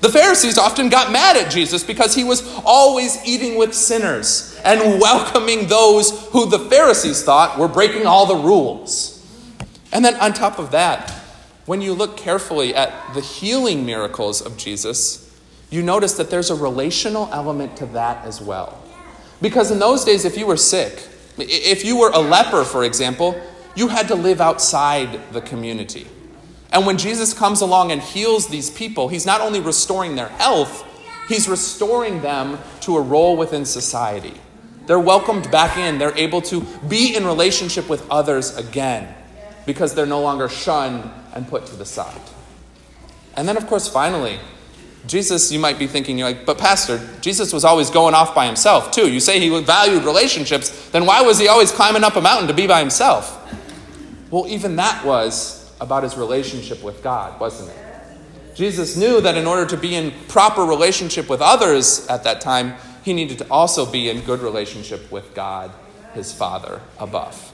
The 0.00 0.10
Pharisees 0.10 0.58
often 0.58 0.90
got 0.90 1.10
mad 1.10 1.36
at 1.36 1.50
Jesus 1.50 1.82
because 1.82 2.14
he 2.14 2.24
was 2.24 2.46
always 2.64 3.18
eating 3.26 3.56
with 3.56 3.74
sinners 3.74 4.60
and 4.62 5.00
welcoming 5.00 5.66
those 5.66 6.28
who 6.28 6.48
the 6.48 6.58
Pharisees 6.58 7.24
thought 7.24 7.58
were 7.58 7.68
breaking 7.68 8.06
all 8.06 8.26
the 8.26 8.36
rules. 8.36 9.10
And 9.92 10.04
then, 10.04 10.14
on 10.16 10.34
top 10.34 10.58
of 10.58 10.72
that, 10.72 11.23
when 11.66 11.80
you 11.80 11.94
look 11.94 12.16
carefully 12.16 12.74
at 12.74 13.14
the 13.14 13.20
healing 13.20 13.86
miracles 13.86 14.40
of 14.40 14.56
Jesus, 14.56 15.20
you 15.70 15.82
notice 15.82 16.14
that 16.14 16.30
there's 16.30 16.50
a 16.50 16.54
relational 16.54 17.28
element 17.32 17.76
to 17.78 17.86
that 17.86 18.24
as 18.26 18.40
well. 18.40 18.82
Because 19.40 19.70
in 19.70 19.78
those 19.78 20.04
days, 20.04 20.24
if 20.24 20.36
you 20.36 20.46
were 20.46 20.56
sick, 20.56 21.08
if 21.38 21.84
you 21.84 21.98
were 21.98 22.10
a 22.10 22.18
leper, 22.18 22.64
for 22.64 22.84
example, 22.84 23.40
you 23.74 23.88
had 23.88 24.08
to 24.08 24.14
live 24.14 24.40
outside 24.40 25.32
the 25.32 25.40
community. 25.40 26.06
And 26.72 26.86
when 26.86 26.98
Jesus 26.98 27.32
comes 27.32 27.60
along 27.60 27.92
and 27.92 28.00
heals 28.00 28.48
these 28.48 28.70
people, 28.70 29.08
he's 29.08 29.26
not 29.26 29.40
only 29.40 29.60
restoring 29.60 30.16
their 30.16 30.28
health, 30.28 30.84
he's 31.28 31.48
restoring 31.48 32.20
them 32.20 32.58
to 32.80 32.96
a 32.96 33.00
role 33.00 33.36
within 33.36 33.64
society. 33.64 34.34
They're 34.86 35.00
welcomed 35.00 35.50
back 35.50 35.78
in, 35.78 35.98
they're 35.98 36.16
able 36.16 36.42
to 36.42 36.60
be 36.88 37.16
in 37.16 37.24
relationship 37.24 37.88
with 37.88 38.08
others 38.10 38.56
again 38.56 39.14
because 39.66 39.94
they're 39.94 40.04
no 40.04 40.20
longer 40.20 40.48
shunned 40.48 41.10
and 41.34 41.46
put 41.46 41.66
to 41.66 41.76
the 41.76 41.84
side. 41.84 42.20
And 43.36 43.46
then, 43.46 43.56
of 43.56 43.66
course, 43.66 43.88
finally, 43.88 44.38
Jesus, 45.06 45.52
you 45.52 45.58
might 45.58 45.78
be 45.78 45.86
thinking, 45.86 46.16
you're 46.16 46.28
like, 46.28 46.46
but 46.46 46.56
Pastor, 46.56 46.98
Jesus 47.20 47.52
was 47.52 47.64
always 47.64 47.90
going 47.90 48.14
off 48.14 48.34
by 48.34 48.46
himself 48.46 48.90
too. 48.90 49.12
You 49.12 49.20
say 49.20 49.38
he 49.38 49.50
valued 49.60 50.04
relationships, 50.04 50.88
then 50.90 51.04
why 51.04 51.20
was 51.20 51.38
he 51.38 51.48
always 51.48 51.70
climbing 51.70 52.04
up 52.04 52.16
a 52.16 52.20
mountain 52.22 52.48
to 52.48 52.54
be 52.54 52.66
by 52.66 52.80
himself? 52.80 53.40
Well, 54.30 54.46
even 54.48 54.76
that 54.76 55.04
was 55.04 55.72
about 55.80 56.04
his 56.04 56.16
relationship 56.16 56.82
with 56.82 57.02
God, 57.02 57.38
wasn't 57.38 57.70
it? 57.70 58.56
Jesus 58.56 58.96
knew 58.96 59.20
that 59.20 59.36
in 59.36 59.46
order 59.46 59.66
to 59.66 59.76
be 59.76 59.94
in 59.94 60.12
proper 60.28 60.62
relationship 60.62 61.28
with 61.28 61.42
others 61.42 62.06
at 62.06 62.24
that 62.24 62.40
time, 62.40 62.74
he 63.02 63.12
needed 63.12 63.38
to 63.38 63.46
also 63.50 63.84
be 63.84 64.08
in 64.08 64.20
good 64.22 64.40
relationship 64.40 65.10
with 65.12 65.34
God, 65.34 65.70
his 66.14 66.32
Father 66.32 66.80
above. 66.98 67.52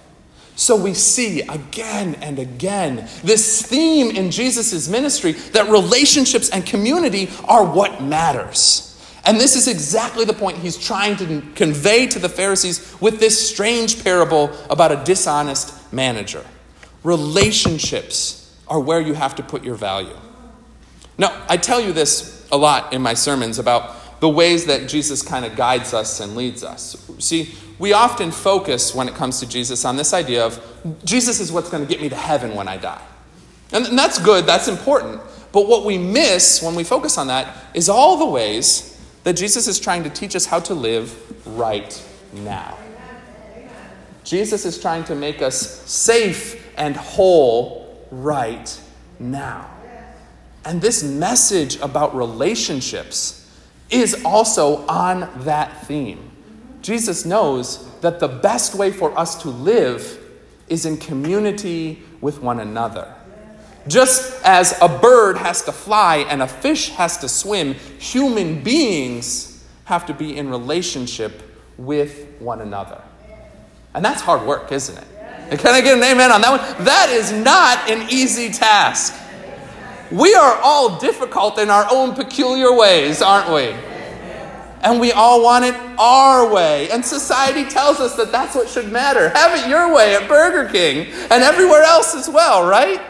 So 0.56 0.76
we 0.76 0.94
see 0.94 1.40
again 1.42 2.16
and 2.16 2.38
again 2.38 3.08
this 3.24 3.62
theme 3.62 4.14
in 4.14 4.30
Jesus' 4.30 4.88
ministry 4.88 5.32
that 5.32 5.70
relationships 5.70 6.50
and 6.50 6.66
community 6.66 7.30
are 7.48 7.64
what 7.64 8.02
matters. 8.02 8.86
And 9.24 9.38
this 9.38 9.54
is 9.54 9.68
exactly 9.68 10.24
the 10.24 10.32
point 10.32 10.58
he's 10.58 10.76
trying 10.76 11.16
to 11.16 11.42
convey 11.54 12.06
to 12.08 12.18
the 12.18 12.28
Pharisees 12.28 12.96
with 13.00 13.20
this 13.20 13.50
strange 13.50 14.02
parable 14.02 14.50
about 14.68 14.92
a 14.92 15.04
dishonest 15.04 15.92
manager. 15.92 16.44
Relationships 17.02 18.56
are 18.68 18.80
where 18.80 19.00
you 19.00 19.14
have 19.14 19.34
to 19.36 19.42
put 19.42 19.64
your 19.64 19.74
value. 19.74 20.16
Now, 21.18 21.44
I 21.48 21.56
tell 21.56 21.80
you 21.80 21.92
this 21.92 22.48
a 22.50 22.56
lot 22.56 22.92
in 22.92 23.02
my 23.02 23.14
sermons 23.14 23.58
about 23.58 24.20
the 24.20 24.28
ways 24.28 24.66
that 24.66 24.88
Jesus 24.88 25.22
kind 25.22 25.44
of 25.44 25.56
guides 25.56 25.92
us 25.92 26.20
and 26.20 26.34
leads 26.36 26.62
us. 26.62 26.96
See, 27.18 27.54
we 27.80 27.94
often 27.94 28.30
focus 28.30 28.94
when 28.94 29.08
it 29.08 29.14
comes 29.14 29.40
to 29.40 29.48
Jesus 29.48 29.86
on 29.86 29.96
this 29.96 30.12
idea 30.12 30.44
of 30.44 30.60
Jesus 31.02 31.40
is 31.40 31.50
what's 31.50 31.70
going 31.70 31.82
to 31.82 31.88
get 31.88 32.02
me 32.02 32.10
to 32.10 32.14
heaven 32.14 32.54
when 32.54 32.68
I 32.68 32.76
die. 32.76 33.02
And 33.72 33.98
that's 33.98 34.18
good, 34.18 34.44
that's 34.44 34.68
important. 34.68 35.18
But 35.50 35.66
what 35.66 35.86
we 35.86 35.96
miss 35.96 36.62
when 36.62 36.74
we 36.74 36.84
focus 36.84 37.16
on 37.16 37.28
that 37.28 37.56
is 37.72 37.88
all 37.88 38.18
the 38.18 38.26
ways 38.26 39.00
that 39.24 39.32
Jesus 39.32 39.66
is 39.66 39.80
trying 39.80 40.04
to 40.04 40.10
teach 40.10 40.36
us 40.36 40.44
how 40.44 40.60
to 40.60 40.74
live 40.74 41.16
right 41.56 42.06
now. 42.34 42.76
Jesus 44.24 44.66
is 44.66 44.78
trying 44.78 45.04
to 45.04 45.14
make 45.14 45.40
us 45.40 45.58
safe 45.90 46.62
and 46.76 46.94
whole 46.94 48.06
right 48.10 48.78
now. 49.18 49.70
And 50.66 50.82
this 50.82 51.02
message 51.02 51.80
about 51.80 52.14
relationships 52.14 53.50
is 53.88 54.22
also 54.22 54.86
on 54.86 55.30
that 55.44 55.86
theme. 55.86 56.30
Jesus 56.82 57.24
knows 57.24 57.86
that 58.00 58.20
the 58.20 58.28
best 58.28 58.74
way 58.74 58.90
for 58.90 59.16
us 59.18 59.42
to 59.42 59.50
live 59.50 60.18
is 60.68 60.86
in 60.86 60.96
community 60.96 62.02
with 62.20 62.40
one 62.40 62.60
another. 62.60 63.14
Just 63.88 64.42
as 64.44 64.78
a 64.80 64.88
bird 64.88 65.36
has 65.38 65.62
to 65.64 65.72
fly 65.72 66.18
and 66.28 66.42
a 66.42 66.46
fish 66.46 66.90
has 66.90 67.18
to 67.18 67.28
swim, 67.28 67.74
human 67.98 68.62
beings 68.62 69.64
have 69.84 70.06
to 70.06 70.14
be 70.14 70.36
in 70.36 70.48
relationship 70.48 71.42
with 71.76 72.26
one 72.38 72.60
another. 72.60 73.00
And 73.94 74.04
that's 74.04 74.20
hard 74.20 74.46
work, 74.46 74.70
isn't 74.70 74.96
it? 74.96 75.06
can 75.58 75.74
I 75.74 75.80
get 75.80 75.98
an 75.98 76.04
amen 76.04 76.30
on 76.30 76.40
that 76.42 76.50
one? 76.50 76.84
That 76.84 77.10
is 77.10 77.32
not 77.32 77.90
an 77.90 78.08
easy 78.10 78.50
task. 78.50 79.14
We 80.12 80.34
are 80.34 80.60
all 80.62 80.98
difficult 81.00 81.58
in 81.58 81.70
our 81.70 81.86
own 81.90 82.14
peculiar 82.14 82.72
ways, 82.74 83.22
aren't 83.22 83.52
we? 83.52 83.89
And 84.82 85.00
we 85.00 85.12
all 85.12 85.42
want 85.42 85.64
it 85.64 85.74
our 85.98 86.52
way. 86.52 86.90
And 86.90 87.04
society 87.04 87.64
tells 87.64 88.00
us 88.00 88.16
that 88.16 88.32
that's 88.32 88.54
what 88.54 88.68
should 88.68 88.90
matter. 88.90 89.28
Have 89.30 89.58
it 89.58 89.68
your 89.68 89.94
way 89.94 90.14
at 90.14 90.28
Burger 90.28 90.70
King 90.70 91.06
and 91.30 91.42
everywhere 91.42 91.82
else 91.82 92.14
as 92.14 92.28
well, 92.28 92.66
right? 92.66 93.00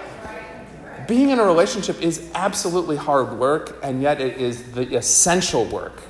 Being 1.07 1.31
in 1.31 1.39
a 1.39 1.45
relationship 1.45 2.01
is 2.03 2.31
absolutely 2.35 2.97
hard 2.97 3.33
work, 3.39 3.79
and 3.83 4.01
yet 4.01 4.21
it 4.21 4.39
is 4.39 4.73
the 4.73 4.97
essential 4.97 5.65
work 5.65 6.03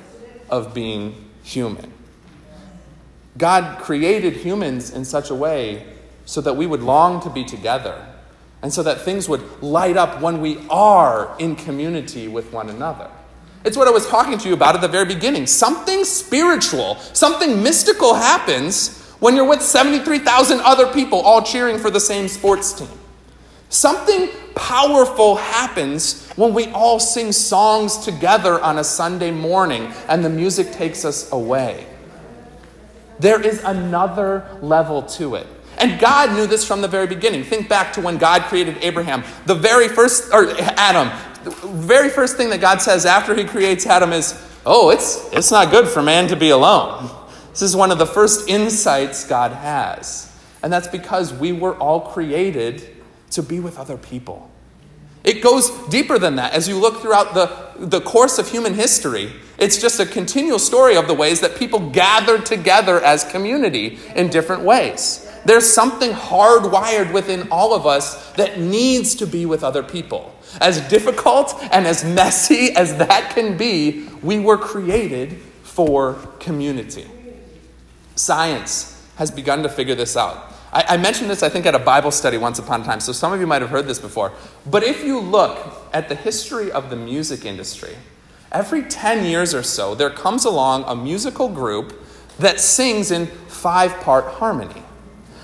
of 0.49 0.73
being 0.73 1.29
human. 1.43 1.91
God 3.37 3.79
created 3.81 4.33
humans 4.33 4.91
in 4.91 5.05
such 5.05 5.29
a 5.29 5.35
way 5.35 5.85
so 6.25 6.41
that 6.41 6.55
we 6.55 6.67
would 6.67 6.83
long 6.83 7.21
to 7.21 7.29
be 7.29 7.43
together 7.43 8.05
and 8.61 8.71
so 8.71 8.83
that 8.83 9.01
things 9.01 9.27
would 9.27 9.61
light 9.61 9.97
up 9.97 10.21
when 10.21 10.39
we 10.39 10.59
are 10.69 11.35
in 11.39 11.55
community 11.55 12.27
with 12.27 12.51
one 12.53 12.69
another. 12.69 13.09
It's 13.63 13.77
what 13.77 13.87
I 13.87 13.91
was 13.91 14.07
talking 14.07 14.37
to 14.39 14.47
you 14.47 14.53
about 14.53 14.75
at 14.75 14.81
the 14.81 14.87
very 14.87 15.05
beginning. 15.05 15.45
Something 15.45 16.03
spiritual, 16.03 16.95
something 17.13 17.61
mystical 17.61 18.15
happens 18.15 18.97
when 19.19 19.35
you're 19.35 19.47
with 19.47 19.61
73,000 19.61 20.59
other 20.61 20.87
people 20.87 21.19
all 21.21 21.43
cheering 21.43 21.77
for 21.77 21.91
the 21.91 21.99
same 21.99 22.27
sports 22.27 22.73
team. 22.73 22.89
Something 23.69 24.29
powerful 24.55 25.35
happens 25.37 26.27
when 26.35 26.53
we 26.53 26.67
all 26.71 26.99
sing 26.99 27.31
songs 27.31 27.97
together 27.99 28.59
on 28.61 28.79
a 28.79 28.83
Sunday 28.83 29.31
morning 29.31 29.93
and 30.09 30.25
the 30.25 30.29
music 30.29 30.71
takes 30.71 31.05
us 31.05 31.31
away. 31.31 31.85
There 33.19 33.39
is 33.39 33.63
another 33.63 34.45
level 34.61 35.03
to 35.03 35.35
it. 35.35 35.47
And 35.77 35.99
God 35.99 36.33
knew 36.33 36.47
this 36.47 36.65
from 36.65 36.81
the 36.81 36.87
very 36.87 37.07
beginning. 37.07 37.43
Think 37.43 37.69
back 37.69 37.93
to 37.93 38.01
when 38.01 38.17
God 38.17 38.41
created 38.43 38.77
Abraham. 38.81 39.23
The 39.45 39.55
very 39.55 39.87
first, 39.87 40.33
or 40.33 40.49
Adam, 40.59 41.09
the 41.43 41.51
very 41.51 42.09
first 42.09 42.37
thing 42.37 42.49
that 42.49 42.61
God 42.61 42.81
says 42.81 43.05
after 43.05 43.35
he 43.35 43.43
creates 43.43 43.85
Adam 43.85 44.13
is, 44.13 44.47
Oh, 44.65 44.91
it's, 44.91 45.31
it's 45.33 45.51
not 45.51 45.71
good 45.71 45.87
for 45.87 46.03
man 46.03 46.27
to 46.27 46.35
be 46.35 46.51
alone. 46.51 47.09
This 47.49 47.63
is 47.63 47.75
one 47.75 47.91
of 47.91 47.97
the 47.97 48.05
first 48.05 48.47
insights 48.47 49.27
God 49.27 49.51
has. 49.51 50.31
And 50.61 50.71
that's 50.71 50.87
because 50.87 51.33
we 51.33 51.51
were 51.51 51.75
all 51.75 52.01
created 52.01 52.87
to 53.31 53.41
be 53.41 53.59
with 53.59 53.79
other 53.79 53.97
people. 53.97 54.49
It 55.23 55.41
goes 55.41 55.69
deeper 55.87 56.17
than 56.19 56.35
that. 56.35 56.53
As 56.53 56.67
you 56.67 56.77
look 56.77 57.01
throughout 57.01 57.33
the, 57.33 57.85
the 57.85 58.01
course 58.01 58.39
of 58.39 58.49
human 58.49 58.73
history, 58.73 59.31
it's 59.57 59.79
just 59.79 59.99
a 59.99 60.05
continual 60.05 60.59
story 60.59 60.95
of 60.95 61.07
the 61.07 61.13
ways 61.13 61.41
that 61.41 61.55
people 61.55 61.91
gathered 61.91 62.45
together 62.45 62.99
as 63.03 63.23
community 63.23 63.99
in 64.15 64.29
different 64.29 64.63
ways. 64.63 65.30
There's 65.45 65.71
something 65.71 66.11
hardwired 66.11 67.11
within 67.13 67.47
all 67.51 67.73
of 67.73 67.85
us 67.85 68.31
that 68.33 68.59
needs 68.59 69.15
to 69.15 69.25
be 69.25 69.45
with 69.45 69.63
other 69.63 69.83
people. 69.83 70.35
As 70.59 70.81
difficult 70.89 71.55
and 71.71 71.87
as 71.87 72.03
messy 72.03 72.71
as 72.75 72.97
that 72.97 73.31
can 73.33 73.57
be, 73.57 74.07
we 74.21 74.39
were 74.39 74.57
created 74.57 75.39
for 75.63 76.15
community. 76.39 77.07
Science 78.15 79.09
has 79.15 79.31
begun 79.31 79.63
to 79.63 79.69
figure 79.69 79.95
this 79.95 80.15
out. 80.15 80.53
I, 80.73 80.83
I, 80.89 80.97
mentioned 80.97 81.29
this, 81.29 81.43
I 81.43 81.49
think, 81.49 81.65
at 81.65 81.75
a 81.75 81.79
Bible 81.79 82.11
study 82.11 82.37
once 82.37 82.59
upon 82.59 82.81
a 82.81 82.85
time, 82.85 82.99
so 82.99 83.11
some 83.11 83.33
of 83.33 83.39
you 83.39 83.47
might 83.47 83.61
have 83.61 83.71
heard 83.71 83.87
this 83.87 83.99
before. 83.99 84.31
But 84.65 84.83
if 84.83 85.03
you 85.03 85.19
look 85.19 85.81
at 85.93 86.07
the 86.07 86.15
history 86.15 86.71
of 86.71 86.89
the 86.89 86.95
music 86.95 87.45
industry, 87.45 87.95
every 88.51 88.83
10 88.83 89.25
years 89.25 89.53
or 89.53 89.63
so, 89.63 89.95
there 89.95 90.09
comes 90.09 90.45
along 90.45 90.85
a 90.87 90.95
musical 90.95 91.49
group 91.49 92.01
that 92.39 92.59
sings 92.59 93.11
in 93.11 93.27
five 93.27 93.99
part 94.01 94.25
harmony. 94.25 94.83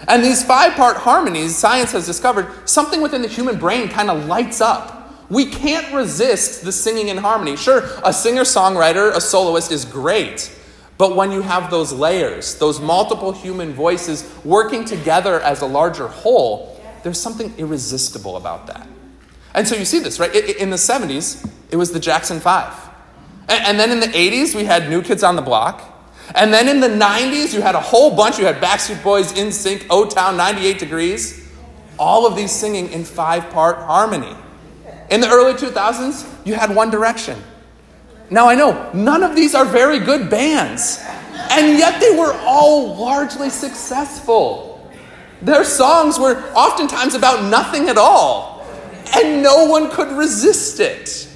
And 0.08 0.24
these 0.24 0.44
five 0.44 0.74
part 0.74 0.98
harmonies, 0.98 1.56
science 1.56 1.92
has 1.92 2.06
discovered 2.06 2.48
something 2.68 3.02
within 3.02 3.22
the 3.22 3.28
human 3.28 3.58
brain 3.58 3.90
kind 3.90 4.10
of 4.10 4.26
lights 4.26 4.62
up. 4.62 5.14
We 5.30 5.48
can't 5.48 5.94
resist 5.94 6.64
the 6.64 6.72
singing 6.72 7.10
in 7.10 7.18
harmony. 7.18 7.58
Sure, 7.58 7.90
a 8.04 8.14
singer 8.14 8.44
songwriter, 8.44 9.14
a 9.14 9.20
soloist 9.20 9.72
is 9.72 9.84
great. 9.86 10.54
But 10.98 11.16
when 11.16 11.32
you 11.32 11.42
have 11.42 11.70
those 11.70 11.92
layers, 11.94 12.56
those 12.56 12.80
multiple 12.80 13.32
human 13.32 13.74
voices 13.74 14.30
working 14.44 14.86
together 14.86 15.40
as 15.42 15.62
a 15.62 15.66
larger 15.66 16.08
whole, 16.08 16.82
there's 17.04 17.20
something 17.20 17.54
irresistible 17.58 18.38
about 18.38 18.68
that. 18.68 18.88
And 19.54 19.68
so 19.68 19.76
you 19.76 19.86
see 19.86 20.00
this, 20.00 20.20
right? 20.20 20.34
In 20.36 20.70
the 20.70 20.78
70s, 20.78 21.50
it 21.72 21.76
was 21.76 21.92
the 21.92 22.00
Jackson 22.00 22.40
5. 22.40 22.90
And 23.50 23.80
then 23.80 23.92
in 23.92 24.00
the 24.00 24.08
80s, 24.08 24.56
we 24.56 24.66
had 24.66 24.90
New 24.90 25.02
Kids 25.02 25.24
on 25.24 25.36
the 25.36 25.42
Block. 25.42 25.82
And 26.36 26.54
then 26.54 26.68
in 26.68 26.80
the 26.80 26.90
90s, 26.90 27.54
you 27.54 27.62
had 27.62 27.76
a 27.76 27.82
whole 27.82 28.16
bunch. 28.16 28.38
You 28.38 28.46
had 28.46 28.58
Backstreet 28.58 29.02
Boys, 29.04 29.32
NSYNC, 29.34 29.88
O 29.90 30.06
Town, 30.06 30.38
98 30.38 30.80
Degrees. 30.80 31.50
All 31.98 32.28
of 32.28 32.36
these 32.36 32.52
singing 32.52 32.92
in 32.92 33.06
five 33.06 33.50
part 33.50 33.78
harmony. 33.78 34.36
In 35.10 35.22
the 35.22 35.30
early 35.30 35.54
2000s, 35.54 36.28
you 36.46 36.54
had 36.54 36.76
One 36.76 36.90
Direction. 36.90 37.42
Now 38.30 38.50
I 38.50 38.56
know 38.56 38.92
none 38.94 39.24
of 39.24 39.36
these 39.36 39.56
are 39.56 39.64
very 39.64 40.00
good 40.00 40.30
bands, 40.30 41.02
and 41.50 41.78
yet 41.78 42.02
they 42.02 42.12
were 42.18 42.34
all 42.42 42.96
largely 42.96 43.50
successful. 43.50 44.92
Their 45.42 45.64
songs 45.64 46.20
were 46.20 46.36
oftentimes 46.54 47.16
about 47.16 47.50
nothing 47.50 47.88
at 47.88 47.98
all, 47.98 48.66
and 49.16 49.42
no 49.42 49.66
one 49.66 49.90
could 49.90 50.12
resist 50.12 50.80
it. 50.82 51.30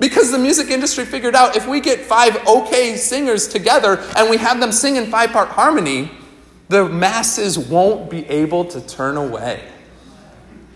Because 0.00 0.30
the 0.30 0.38
music 0.38 0.70
industry 0.70 1.04
figured 1.04 1.34
out 1.34 1.56
if 1.56 1.66
we 1.66 1.80
get 1.80 2.00
five 2.00 2.46
okay 2.46 2.96
singers 2.96 3.48
together 3.48 3.98
and 4.16 4.30
we 4.30 4.36
have 4.36 4.60
them 4.60 4.70
sing 4.70 4.96
in 4.96 5.10
five 5.10 5.30
part 5.30 5.48
harmony, 5.48 6.10
the 6.68 6.88
masses 6.88 7.58
won't 7.58 8.10
be 8.10 8.26
able 8.28 8.64
to 8.66 8.80
turn 8.80 9.16
away. 9.16 9.62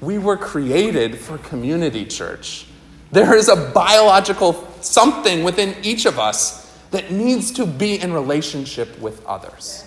We 0.01 0.18
were 0.18 0.37
created 0.37 1.18
for 1.18 1.38
community 1.38 2.05
church. 2.05 2.66
There 3.12 3.37
is 3.37 3.49
a 3.49 3.57
biological 3.57 4.68
something 4.81 5.44
within 5.44 5.77
each 5.83 6.07
of 6.07 6.18
us 6.18 6.62
that 6.90 7.11
needs 7.11 7.53
to 7.53 7.66
be 7.66 8.01
in 8.01 8.12
relationship 8.12 8.99
with 8.99 9.25
others. 9.27 9.85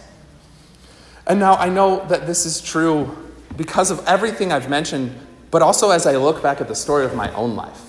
And 1.27 1.39
now 1.39 1.55
I 1.55 1.69
know 1.69 2.05
that 2.07 2.27
this 2.27 2.45
is 2.45 2.61
true 2.61 3.17
because 3.57 3.91
of 3.91 4.05
everything 4.07 4.51
I've 4.51 4.69
mentioned, 4.69 5.13
but 5.51 5.61
also 5.61 5.89
as 5.89 6.05
I 6.05 6.15
look 6.17 6.41
back 6.41 6.61
at 6.61 6.67
the 6.67 6.75
story 6.75 7.03
of 7.03 7.15
my 7.15 7.33
own 7.33 7.55
life. 7.55 7.84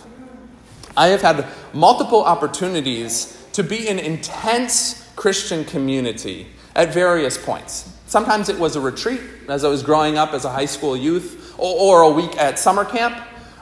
I 0.96 1.08
have 1.08 1.22
had 1.22 1.46
multiple 1.72 2.24
opportunities 2.24 3.46
to 3.52 3.62
be 3.62 3.88
in 3.88 3.98
intense 3.98 5.10
Christian 5.16 5.64
community 5.64 6.46
at 6.74 6.92
various 6.92 7.42
points. 7.42 7.92
Sometimes 8.06 8.48
it 8.48 8.58
was 8.58 8.76
a 8.76 8.80
retreat 8.80 9.20
as 9.48 9.64
I 9.64 9.68
was 9.68 9.82
growing 9.82 10.16
up 10.16 10.32
as 10.32 10.44
a 10.44 10.50
high 10.50 10.66
school 10.66 10.96
youth, 10.96 11.54
or, 11.58 12.02
or 12.02 12.02
a 12.02 12.10
week 12.10 12.36
at 12.36 12.58
summer 12.58 12.84
camp. 12.84 13.16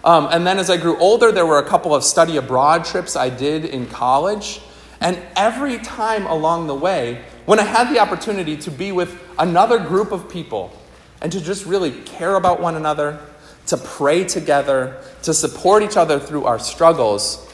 Um, 0.04 0.28
and 0.30 0.46
then 0.46 0.58
as 0.58 0.68
I 0.68 0.76
grew 0.76 0.98
older, 0.98 1.32
there 1.32 1.46
were 1.46 1.58
a 1.58 1.66
couple 1.66 1.94
of 1.94 2.04
study 2.04 2.36
abroad 2.36 2.84
trips 2.84 3.16
I 3.16 3.30
did 3.30 3.64
in 3.64 3.86
college. 3.86 4.60
And 5.00 5.20
every 5.36 5.78
time 5.78 6.26
along 6.26 6.66
the 6.66 6.74
way, 6.74 7.24
when 7.46 7.58
I 7.58 7.64
had 7.64 7.92
the 7.92 7.98
opportunity 7.98 8.56
to 8.58 8.70
be 8.70 8.92
with 8.92 9.18
another 9.38 9.78
group 9.78 10.12
of 10.12 10.28
people 10.28 10.78
and 11.20 11.32
to 11.32 11.40
just 11.40 11.66
really 11.66 11.90
care 12.02 12.36
about 12.36 12.60
one 12.60 12.74
another, 12.74 13.20
to 13.66 13.76
pray 13.76 14.24
together, 14.24 15.00
to 15.22 15.32
support 15.32 15.82
each 15.82 15.96
other 15.96 16.18
through 16.18 16.44
our 16.44 16.58
struggles, 16.58 17.50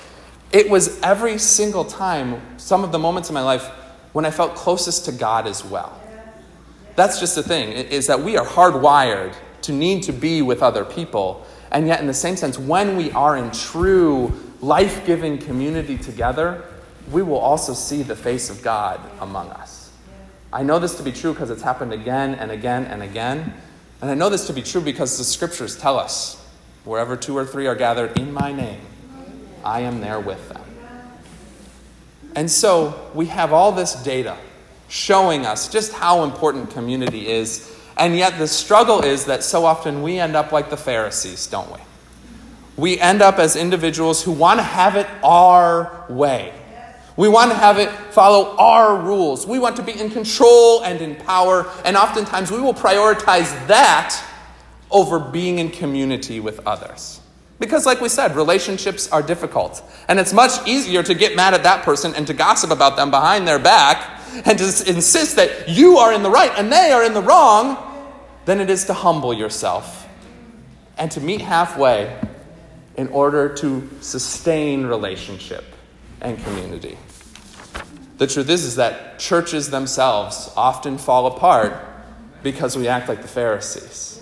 it 0.53 0.69
was 0.69 1.01
every 1.03 1.39
single 1.39 1.85
time, 1.85 2.41
some 2.59 2.83
of 2.83 2.93
the 2.93 2.99
moments 2.99 3.29
in 3.29 3.35
my 3.35 3.43
life, 3.43 3.67
when 4.13 4.25
I 4.25 4.31
felt 4.31 4.57
closest 4.57 5.05
to 5.05 5.13
God 5.13 5.47
as 5.47 5.65
well. 5.65 6.01
That's 6.97 7.21
just 7.21 7.37
the 7.37 7.43
thing, 7.43 7.73
is 7.73 8.09
that 8.09 8.21
we 8.21 8.37
are 8.37 8.45
hardwired 8.45 9.35
to 9.63 9.73
need 9.73 10.03
to 10.05 10.13
be 10.13 10.43
with 10.43 10.63
other 10.63 10.85
people. 10.85 11.47
And 11.71 11.87
yet, 11.87 12.01
in 12.01 12.07
the 12.07 12.15
same 12.15 12.37
sense, 12.37 12.59
when 12.59 12.97
we 12.97 13.13
are 13.13 13.37
in 13.37 13.51
true 13.53 14.33
life 14.61 15.07
giving 15.07 15.39
community 15.39 15.97
together, 15.97 16.65
we 17.13 17.23
will 17.23 17.39
also 17.39 17.73
see 17.73 18.03
the 18.03 18.17
face 18.17 18.51
of 18.51 18.63
God 18.63 19.01
among 19.21 19.51
us. 19.51 19.93
I 20.53 20.65
know 20.65 20.81
this 20.81 20.97
to 20.97 21.03
be 21.05 21.13
true 21.13 21.33
because 21.33 21.51
it's 21.51 21.63
happened 21.63 21.93
again 21.93 22.35
and 22.35 22.51
again 22.51 22.85
and 22.87 23.03
again. 23.03 23.55
And 24.01 24.11
I 24.11 24.15
know 24.15 24.29
this 24.29 24.47
to 24.47 24.53
be 24.53 24.63
true 24.63 24.81
because 24.81 25.19
the 25.19 25.25
scriptures 25.25 25.77
tell 25.77 25.99
us 25.99 26.43
wherever 26.85 27.17
two 27.17 27.37
or 27.37 27.45
three 27.45 27.67
are 27.67 27.75
gathered 27.75 28.19
in 28.19 28.33
my 28.33 28.53
name, 28.53 28.81
I 29.65 29.81
am 29.81 30.01
there 30.01 30.21
with 30.21 30.49
them. 30.49 30.63
And 32.35 32.51
so 32.51 33.11
we 33.15 33.27
have 33.27 33.53
all 33.53 33.73
this 33.73 33.95
data 34.03 34.37
showing 34.89 35.45
us 35.45 35.69
just 35.69 35.93
how 35.93 36.25
important 36.25 36.71
community 36.71 37.29
is 37.29 37.71
and 38.01 38.17
yet, 38.17 38.39
the 38.39 38.49
struggle 38.49 39.03
is 39.03 39.27
that 39.27 39.45
so 39.45 39.67
often 39.67 40.03
we 40.03 40.19
end 40.19 40.35
up 40.35 40.53
like 40.53 40.71
the 40.71 40.77
Pharisees, 40.79 41.47
don't 41.49 41.71
we? 41.71 41.79
We 42.79 42.99
end 42.99 43.21
up 43.21 43.39
as 43.39 43.57
individuals 43.57 44.23
who 44.23 44.33
want 44.33 44.59
to 44.59 44.63
have 44.63 44.97
it 44.97 45.07
our 45.23 46.07
way. 46.09 46.55
We 47.21 47.29
want 47.29 47.51
to 47.51 47.57
have 47.59 47.77
it 47.77 47.91
follow 48.15 48.57
our 48.57 48.97
rules. 48.97 49.47
We 49.47 49.59
want 49.59 49.77
to 49.77 49.83
be 49.83 49.93
in 49.93 50.09
control 50.09 50.83
and 50.83 51.03
in 51.03 51.17
power, 51.17 51.71
and 51.85 51.95
oftentimes 51.95 52.51
we 52.51 52.63
will 52.63 52.73
prioritize 52.73 53.67
that 53.67 54.25
over 54.91 55.19
being 55.19 55.59
in 55.59 55.69
community 55.69 56.41
with 56.41 56.67
others. 56.67 57.21
Because, 57.59 57.85
like 57.85 58.01
we 58.01 58.09
said, 58.09 58.35
relationships 58.37 59.07
are 59.13 59.23
difficult. 59.23 59.83
And 60.09 60.19
it's 60.19 60.33
much 60.33 60.67
easier 60.67 61.03
to 61.03 61.13
get 61.13 61.37
mad 61.37 61.53
at 61.53 61.63
that 61.65 61.85
person 61.85 62.15
and 62.15 62.27
to 62.27 62.33
gossip 62.33 62.71
about 62.71 62.97
them 62.97 63.11
behind 63.11 63.47
their 63.47 63.59
back 63.59 64.19
and 64.47 64.59
to 64.59 64.85
insist 64.89 65.37
that 65.37 65.69
you 65.69 65.99
are 65.99 66.15
in 66.15 66.23
the 66.23 66.31
right 66.31 66.53
and 66.57 66.73
they 66.73 66.91
are 66.91 67.05
in 67.05 67.13
the 67.13 67.21
wrong 67.21 67.77
than 68.47 68.61
it 68.61 68.71
is 68.71 68.87
to 68.87 68.95
humble 68.95 69.35
yourself 69.35 70.09
and 70.97 71.11
to 71.11 71.21
meet 71.21 71.43
halfway 71.43 72.19
in 72.97 73.09
order 73.09 73.55
to 73.57 73.87
sustain 74.01 74.87
relationship 74.87 75.65
and 76.21 76.43
community. 76.45 76.97
The 78.21 78.27
truth 78.27 78.51
is, 78.51 78.65
is 78.65 78.77
that 78.77 79.19
churches 79.19 79.71
themselves 79.71 80.53
often 80.55 80.99
fall 80.99 81.27
apart 81.27 81.73
because 82.43 82.77
we 82.77 82.87
act 82.87 83.09
like 83.09 83.23
the 83.23 83.29
Pharisees. 83.29 84.21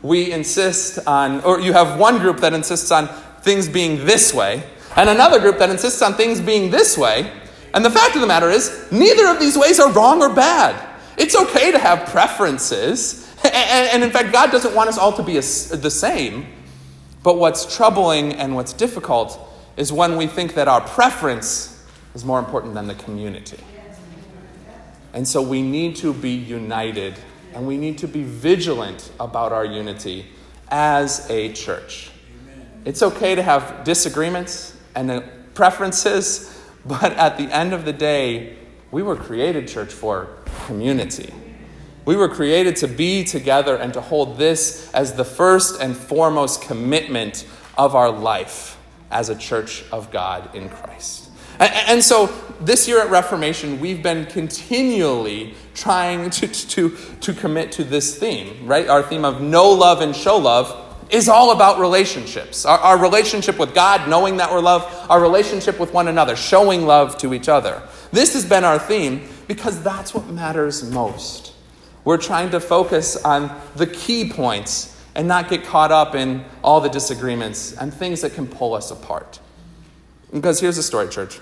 We 0.00 0.32
insist 0.32 0.98
on, 1.06 1.42
or 1.42 1.60
you 1.60 1.74
have 1.74 2.00
one 2.00 2.20
group 2.20 2.38
that 2.38 2.54
insists 2.54 2.90
on 2.90 3.06
things 3.42 3.68
being 3.68 4.06
this 4.06 4.32
way, 4.32 4.62
and 4.96 5.10
another 5.10 5.40
group 5.40 5.58
that 5.58 5.68
insists 5.68 6.00
on 6.00 6.14
things 6.14 6.40
being 6.40 6.70
this 6.70 6.96
way. 6.96 7.30
And 7.74 7.84
the 7.84 7.90
fact 7.90 8.14
of 8.14 8.22
the 8.22 8.26
matter 8.26 8.48
is, 8.48 8.90
neither 8.90 9.26
of 9.26 9.38
these 9.38 9.58
ways 9.58 9.78
are 9.78 9.92
wrong 9.92 10.22
or 10.22 10.34
bad. 10.34 10.82
It's 11.18 11.36
okay 11.36 11.70
to 11.70 11.78
have 11.78 12.08
preferences. 12.08 13.26
And, 13.44 14.02
in 14.02 14.10
fact, 14.10 14.32
God 14.32 14.50
doesn't 14.50 14.74
want 14.74 14.88
us 14.88 14.96
all 14.96 15.12
to 15.12 15.22
be 15.22 15.34
the 15.34 15.90
same. 15.90 16.46
But 17.22 17.36
what's 17.36 17.76
troubling 17.76 18.32
and 18.32 18.54
what's 18.54 18.72
difficult 18.72 19.38
is 19.76 19.92
when 19.92 20.16
we 20.16 20.26
think 20.26 20.54
that 20.54 20.66
our 20.66 20.80
preference 20.80 21.77
is 22.18 22.24
more 22.24 22.40
important 22.40 22.74
than 22.74 22.88
the 22.88 22.96
community. 22.96 23.58
And 25.12 25.26
so 25.26 25.40
we 25.40 25.62
need 25.62 25.94
to 25.96 26.12
be 26.12 26.32
united 26.32 27.14
and 27.54 27.64
we 27.64 27.76
need 27.76 27.96
to 27.98 28.08
be 28.08 28.24
vigilant 28.24 29.12
about 29.20 29.52
our 29.52 29.64
unity 29.64 30.26
as 30.68 31.30
a 31.30 31.52
church. 31.52 32.10
It's 32.84 33.04
okay 33.04 33.36
to 33.36 33.42
have 33.42 33.84
disagreements 33.84 34.76
and 34.96 35.22
preferences, 35.54 36.60
but 36.84 37.12
at 37.12 37.38
the 37.38 37.44
end 37.44 37.72
of 37.72 37.84
the 37.84 37.92
day, 37.92 38.56
we 38.90 39.04
were 39.04 39.16
created, 39.16 39.68
church, 39.68 39.92
for 39.92 40.38
community. 40.66 41.32
We 42.04 42.16
were 42.16 42.28
created 42.28 42.74
to 42.76 42.88
be 42.88 43.22
together 43.22 43.76
and 43.76 43.92
to 43.94 44.00
hold 44.00 44.38
this 44.38 44.92
as 44.92 45.14
the 45.14 45.24
first 45.24 45.80
and 45.80 45.96
foremost 45.96 46.62
commitment 46.62 47.46
of 47.76 47.94
our 47.94 48.10
life 48.10 48.76
as 49.12 49.28
a 49.28 49.36
church 49.36 49.84
of 49.92 50.10
God 50.10 50.52
in 50.56 50.68
Christ. 50.68 51.27
And, 51.58 52.04
so 52.04 52.26
this 52.60 52.86
year 52.86 53.00
at 53.00 53.10
Reformation, 53.10 53.80
we've 53.80 54.02
been 54.02 54.26
continually 54.26 55.54
trying 55.74 56.30
to, 56.30 56.46
to, 56.46 56.96
to 57.20 57.32
commit 57.32 57.72
to 57.72 57.84
this 57.84 58.18
theme, 58.18 58.66
right? 58.66 58.88
Our 58.88 59.02
theme 59.02 59.24
of 59.24 59.40
know 59.40 59.70
love 59.70 60.00
and 60.00 60.14
show 60.14 60.36
love 60.36 60.84
is 61.10 61.28
all 61.28 61.52
about 61.52 61.80
relationships. 61.80 62.64
Our, 62.64 62.78
our 62.78 62.98
relationship 62.98 63.58
with 63.58 63.74
God, 63.74 64.08
knowing 64.08 64.36
that 64.36 64.52
we're 64.52 64.60
loved, 64.60 64.86
our 65.10 65.20
relationship 65.20 65.80
with 65.80 65.92
one 65.92 66.08
another, 66.08 66.36
showing 66.36 66.86
love 66.86 67.18
to 67.18 67.34
each 67.34 67.48
other. 67.48 67.82
This 68.12 68.34
has 68.34 68.44
been 68.44 68.64
our 68.64 68.78
theme 68.78 69.28
because 69.48 69.82
that's 69.82 70.14
what 70.14 70.26
matters 70.28 70.88
most. 70.90 71.54
We're 72.04 72.18
trying 72.18 72.50
to 72.50 72.60
focus 72.60 73.16
on 73.16 73.50
the 73.74 73.86
key 73.86 74.30
points 74.30 74.94
and 75.14 75.26
not 75.26 75.48
get 75.48 75.64
caught 75.64 75.90
up 75.90 76.14
in 76.14 76.44
all 76.62 76.80
the 76.80 76.88
disagreements 76.88 77.72
and 77.72 77.92
things 77.92 78.20
that 78.20 78.34
can 78.34 78.46
pull 78.46 78.74
us 78.74 78.90
apart. 78.90 79.40
Because 80.32 80.60
here's 80.60 80.76
the 80.76 80.82
story, 80.82 81.08
church 81.08 81.40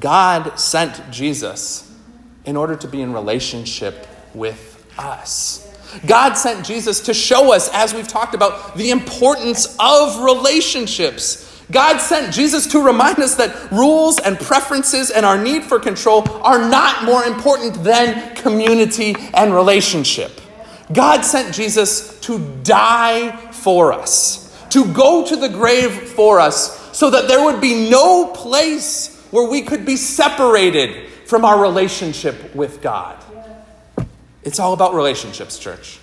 God 0.00 0.58
sent 0.58 1.10
Jesus 1.10 1.90
in 2.44 2.56
order 2.56 2.76
to 2.76 2.88
be 2.88 3.00
in 3.00 3.12
relationship 3.12 4.06
with 4.34 4.92
us. 4.98 5.68
God 6.06 6.34
sent 6.34 6.64
Jesus 6.64 7.00
to 7.00 7.14
show 7.14 7.52
us, 7.52 7.68
as 7.72 7.92
we've 7.92 8.08
talked 8.08 8.34
about, 8.34 8.76
the 8.76 8.90
importance 8.90 9.76
of 9.78 10.22
relationships. 10.22 11.48
God 11.70 11.98
sent 11.98 12.34
Jesus 12.34 12.66
to 12.68 12.80
remind 12.80 13.18
us 13.18 13.36
that 13.36 13.70
rules 13.70 14.18
and 14.18 14.38
preferences 14.38 15.10
and 15.10 15.24
our 15.24 15.42
need 15.42 15.64
for 15.64 15.78
control 15.78 16.28
are 16.42 16.68
not 16.68 17.04
more 17.04 17.24
important 17.24 17.82
than 17.84 18.34
community 18.36 19.14
and 19.34 19.54
relationship. 19.54 20.40
God 20.92 21.22
sent 21.22 21.54
Jesus 21.54 22.18
to 22.20 22.38
die 22.62 23.36
for 23.52 23.92
us, 23.92 24.54
to 24.70 24.92
go 24.92 25.26
to 25.26 25.36
the 25.36 25.48
grave 25.48 25.92
for 25.92 26.40
us, 26.40 26.78
so 26.96 27.10
that 27.10 27.28
there 27.28 27.44
would 27.44 27.60
be 27.60 27.88
no 27.88 28.26
place 28.26 29.11
where 29.32 29.48
we 29.48 29.62
could 29.62 29.84
be 29.84 29.96
separated 29.96 31.08
from 31.26 31.44
our 31.44 31.60
relationship 31.60 32.54
with 32.54 32.80
God. 32.80 33.16
It's 34.44 34.60
all 34.60 34.74
about 34.74 34.94
relationships, 34.94 35.58
church. 35.58 35.98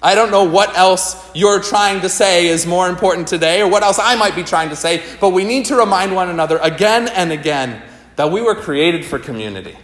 I 0.00 0.14
don't 0.14 0.30
know 0.30 0.44
what 0.44 0.76
else 0.76 1.16
you're 1.34 1.60
trying 1.60 2.02
to 2.02 2.08
say 2.08 2.46
is 2.46 2.66
more 2.66 2.88
important 2.88 3.26
today 3.26 3.62
or 3.62 3.68
what 3.68 3.82
else 3.82 3.98
I 3.98 4.14
might 4.14 4.36
be 4.36 4.44
trying 4.44 4.68
to 4.68 4.76
say, 4.76 5.02
but 5.20 5.30
we 5.30 5.44
need 5.44 5.64
to 5.66 5.76
remind 5.76 6.14
one 6.14 6.28
another 6.28 6.58
again 6.58 7.08
and 7.08 7.32
again 7.32 7.82
that 8.16 8.30
we 8.30 8.42
were 8.42 8.54
created 8.54 9.04
for 9.04 9.18
community, 9.18 9.76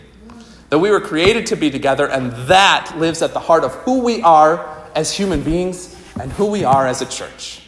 that 0.69 0.79
we 0.79 0.91
were 0.91 1.01
created 1.01 1.47
to 1.47 1.57
be 1.57 1.71
together, 1.71 2.07
and 2.07 2.33
that 2.49 2.95
lives 2.99 3.23
at 3.23 3.33
the 3.33 3.41
heart 3.41 3.65
of 3.65 3.73
who 3.77 4.01
we 4.01 4.23
are 4.23 4.89
as 4.95 5.11
human 5.11 5.43
beings 5.43 5.97
and 6.21 6.31
who 6.33 6.47
we 6.47 6.65
are 6.65 6.87
as 6.87 7.01
a 7.01 7.07
church. 7.07 7.63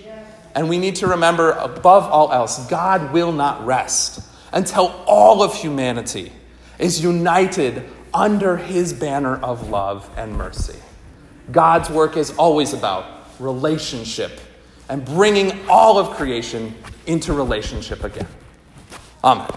And 0.54 0.68
we 0.68 0.78
need 0.78 0.96
to 0.96 1.08
remember, 1.08 1.52
above 1.52 2.04
all 2.04 2.32
else, 2.32 2.66
God 2.68 3.12
will 3.12 3.32
not 3.32 3.64
rest 3.66 4.20
until 4.56 4.86
all 5.06 5.42
of 5.42 5.54
humanity 5.54 6.32
is 6.78 7.02
united 7.02 7.84
under 8.14 8.56
his 8.56 8.94
banner 8.94 9.36
of 9.36 9.68
love 9.68 10.10
and 10.16 10.32
mercy. 10.32 10.78
God's 11.52 11.90
work 11.90 12.16
is 12.16 12.30
always 12.38 12.72
about 12.72 13.04
relationship 13.38 14.40
and 14.88 15.04
bringing 15.04 15.68
all 15.68 15.98
of 15.98 16.16
creation 16.16 16.74
into 17.06 17.34
relationship 17.34 18.02
again. 18.02 18.26
Amen. 19.22 19.50